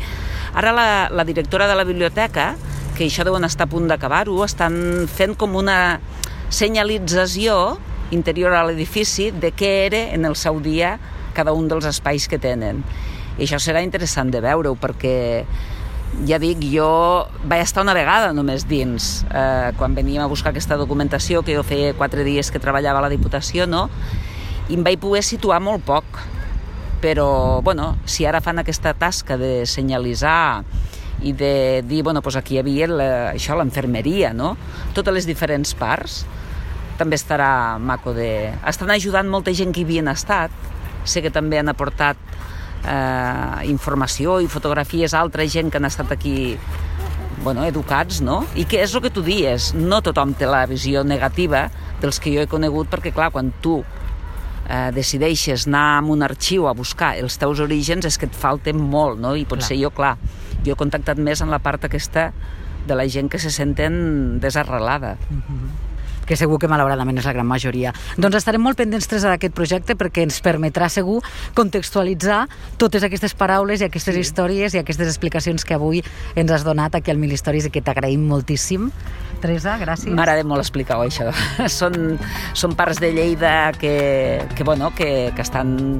Ara 0.51 0.75
la, 0.75 0.89
la 1.15 1.23
directora 1.23 1.69
de 1.71 1.79
la 1.79 1.87
biblioteca, 1.87 2.57
que 2.97 3.07
això 3.07 3.23
deuen 3.23 3.47
estar 3.47 3.69
a 3.69 3.71
punt 3.71 3.87
d'acabar-ho, 3.87 4.35
estan 4.43 5.07
fent 5.07 5.37
com 5.39 5.55
una 5.55 6.01
senyalització 6.51 7.79
interior 8.11 8.53
a 8.53 8.63
l'edifici 8.67 9.31
de 9.31 9.51
què 9.55 9.71
era 9.87 10.05
en 10.15 10.25
el 10.27 10.35
seu 10.35 10.59
dia 10.63 10.97
cada 11.35 11.53
un 11.55 11.67
dels 11.71 11.87
espais 11.87 12.27
que 12.27 12.39
tenen. 12.39 12.83
I 13.37 13.47
això 13.47 13.59
serà 13.63 13.83
interessant 13.83 14.31
de 14.31 14.41
veure-ho 14.43 14.75
perquè 14.79 15.15
ja 16.27 16.37
dic, 16.43 16.59
jo 16.67 16.89
vaig 17.47 17.63
estar 17.63 17.85
una 17.85 17.95
vegada 17.95 18.33
només 18.35 18.67
dins, 18.67 19.23
eh, 19.31 19.71
quan 19.79 19.95
veníem 19.95 20.23
a 20.23 20.27
buscar 20.27 20.51
aquesta 20.51 20.75
documentació, 20.77 21.41
que 21.41 21.55
jo 21.55 21.63
feia 21.63 21.95
quatre 21.95 22.25
dies 22.27 22.51
que 22.51 22.59
treballava 22.59 22.99
a 22.99 23.07
la 23.07 23.13
Diputació, 23.13 23.65
no? 23.65 23.87
i 24.71 24.77
em 24.77 24.85
vaig 24.85 24.99
poder 25.03 25.23
situar 25.25 25.59
molt 25.63 25.83
poc. 25.87 26.21
Però, 27.01 27.61
bueno, 27.65 27.95
si 28.05 28.27
ara 28.29 28.43
fan 28.45 28.61
aquesta 28.61 28.93
tasca 28.93 29.35
de 29.39 29.65
senyalitzar 29.65 30.61
i 31.25 31.33
de 31.33 31.81
dir, 31.85 32.03
bueno, 32.05 32.21
doncs 32.21 32.37
aquí 32.37 32.55
hi 32.55 32.61
havia 32.61 32.87
la, 32.87 33.07
això, 33.33 33.57
l'enfermeria, 33.57 34.35
no? 34.37 34.53
Totes 34.93 35.15
les 35.15 35.25
diferents 35.25 35.73
parts, 35.77 36.21
també 37.01 37.17
estarà 37.17 37.79
maco 37.81 38.13
de... 38.13 38.51
Estan 38.69 38.93
ajudant 38.93 39.29
molta 39.29 39.53
gent 39.57 39.73
que 39.73 39.81
hi 39.81 39.87
havien 39.87 40.11
estat, 40.11 40.53
sé 41.09 41.23
que 41.25 41.33
també 41.33 41.57
han 41.57 41.71
aportat 41.71 42.19
eh, 42.85 43.69
informació 43.71 44.39
i 44.41 44.49
fotografies 44.51 45.15
a 45.15 45.21
altra 45.25 45.47
gent 45.49 45.71
que 45.71 45.81
han 45.81 45.89
estat 45.89 46.13
aquí 46.13 46.57
bueno, 47.41 47.65
educats, 47.65 48.21
no? 48.21 48.43
I 48.53 48.67
que 48.69 48.83
és 48.83 48.93
el 48.93 49.01
que 49.01 49.13
tu 49.13 49.23
dies, 49.25 49.71
no 49.73 50.03
tothom 50.05 50.35
té 50.37 50.45
la 50.49 50.61
visió 50.69 51.01
negativa 51.07 51.65
dels 52.01 52.21
que 52.21 52.33
jo 52.35 52.45
he 52.45 52.49
conegut, 52.49 52.91
perquè 52.91 53.13
clar, 53.15 53.31
quan 53.33 53.49
tu 53.65 53.79
eh, 53.81 54.89
decideixes 54.93 55.65
anar 55.65 55.85
a 55.97 56.05
un 56.05 56.21
arxiu 56.25 56.69
a 56.69 56.77
buscar 56.77 57.15
els 57.17 57.39
teus 57.41 57.61
orígens 57.63 58.05
és 58.05 58.17
que 58.21 58.29
et 58.29 58.37
falten 58.37 58.77
molt, 58.77 59.17
no? 59.21 59.33
I 59.35 59.47
potser 59.49 59.77
clar. 59.77 59.83
jo, 59.83 59.95
clar, 59.97 60.15
jo 60.61 60.75
he 60.75 60.77
contactat 60.77 61.17
més 61.17 61.41
en 61.41 61.49
la 61.49 61.61
part 61.63 61.89
aquesta 61.89 62.29
de 62.85 62.97
la 62.97 63.07
gent 63.09 63.29
que 63.29 63.41
se 63.41 63.49
senten 63.53 64.39
desarrelada. 64.41 65.17
Mm 65.29 65.41
-hmm 65.47 65.90
que 66.31 66.39
segur 66.39 66.61
que 66.63 66.69
malauradament 66.71 67.19
és 67.19 67.27
la 67.27 67.33
gran 67.35 67.47
majoria. 67.47 67.91
Doncs 68.15 68.39
estarem 68.39 68.63
molt 68.63 68.79
pendents 68.79 69.09
tres 69.11 69.25
d'aquest 69.27 69.55
projecte 69.57 69.97
perquè 69.99 70.23
ens 70.23 70.39
permetrà 70.43 70.87
segur 70.87 71.19
contextualitzar 71.57 72.45
totes 72.79 73.03
aquestes 73.03 73.35
paraules 73.35 73.83
i 73.83 73.89
aquestes 73.89 74.15
sí. 74.15 74.23
històries 74.23 74.77
i 74.77 74.79
aquestes 74.79 75.11
explicacions 75.11 75.67
que 75.67 75.75
avui 75.75 75.99
ens 76.39 76.55
has 76.55 76.63
donat 76.63 76.95
aquí 76.95 77.11
al 77.11 77.19
Mil 77.19 77.35
Històries 77.35 77.67
i 77.67 77.73
que 77.73 77.83
t'agraïm 77.83 78.23
moltíssim. 78.31 78.87
Teresa, 79.43 79.75
gràcies. 79.81 80.13
M'agrada 80.15 80.45
molt 80.47 80.63
explicar-ho, 80.63 81.03
això. 81.03 81.33
són, 81.81 82.15
són 82.55 82.77
parts 82.79 83.01
de 83.03 83.11
Lleida 83.11 83.73
que, 83.75 84.39
que, 84.55 84.63
bueno, 84.63 84.93
que, 84.95 85.33
que 85.35 85.43
estan 85.43 85.99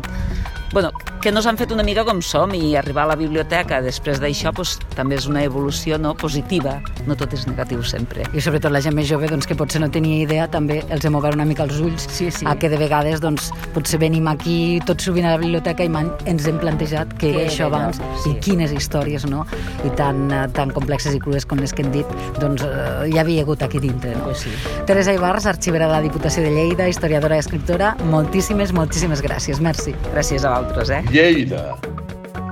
bueno, 0.71 0.93
que 1.21 1.31
nos 1.31 1.45
han 1.45 1.57
fet 1.57 1.69
una 1.69 1.83
mica 1.85 2.01
com 2.01 2.17
som 2.25 2.49
i 2.57 2.71
arribar 2.79 3.03
a 3.03 3.11
la 3.11 3.15
biblioteca 3.19 3.77
després 3.85 4.17
d'això 4.23 4.49
pues, 4.57 4.71
també 4.95 5.19
és 5.19 5.27
una 5.29 5.43
evolució 5.45 5.99
no, 6.01 6.15
positiva, 6.17 6.79
no 7.05 7.13
tot 7.19 7.35
és 7.37 7.43
negatiu 7.45 7.83
sempre. 7.85 8.25
I 8.33 8.41
sobretot 8.41 8.73
la 8.73 8.81
gent 8.81 8.95
més 8.97 9.05
jove 9.05 9.29
doncs, 9.29 9.45
que 9.45 9.53
potser 9.57 9.83
no 9.83 9.91
tenia 9.93 10.23
idea 10.23 10.47
també 10.49 10.79
els 10.89 11.05
hem 11.05 11.17
obert 11.19 11.37
una 11.37 11.45
mica 11.45 11.67
els 11.67 11.77
ulls 11.77 12.07
sí, 12.09 12.31
sí. 12.33 12.47
a 12.49 12.55
que 12.57 12.71
de 12.73 12.79
vegades 12.81 13.21
doncs, 13.21 13.51
potser 13.75 13.99
venim 14.01 14.25
aquí 14.31 14.79
tot 14.87 15.03
sovint 15.05 15.27
a 15.29 15.35
la 15.35 15.41
biblioteca 15.43 15.85
i 15.85 15.91
ens 16.31 16.47
hem 16.49 16.57
plantejat 16.63 17.13
què 17.21 17.35
era 17.35 17.45
això 17.51 17.69
abans 17.69 18.01
sí. 18.23 18.33
i 18.33 18.39
quines 18.41 18.73
històries 18.73 19.27
no? 19.29 19.45
i 19.85 19.93
tan, 19.99 20.25
tan 20.57 20.73
complexes 20.73 21.13
i 21.13 21.21
crues 21.21 21.45
com 21.45 21.61
les 21.61 21.69
que 21.69 21.85
hem 21.85 21.93
dit 21.93 22.17
doncs, 22.41 22.65
eh, 22.65 23.11
hi 23.13 23.21
havia 23.21 23.45
hagut 23.45 23.61
aquí 23.61 23.83
dintre. 23.83 24.15
No? 24.17 24.31
Pues 24.31 24.47
sí. 24.47 24.55
Teresa 24.89 25.13
Ibarra, 25.13 25.43
arxivera 25.53 25.85
de 25.85 25.99
la 25.99 26.01
Diputació 26.01 26.41
de 26.41 26.49
Lleida, 26.55 26.89
historiadora 26.89 27.37
i 27.37 27.45
escriptora, 27.45 27.93
moltíssimes, 28.09 28.73
moltíssimes 28.73 29.21
gràcies. 29.21 29.61
Merci. 29.61 29.93
Gràcies 30.15 30.49
a 30.49 30.57
vosaltres. 30.57 30.89
Eh? 30.89 31.10
Lleida, 31.11 31.75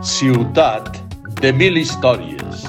ciutat 0.04 0.98
de 1.40 1.54
mil 1.56 1.78
històries. 1.80 2.66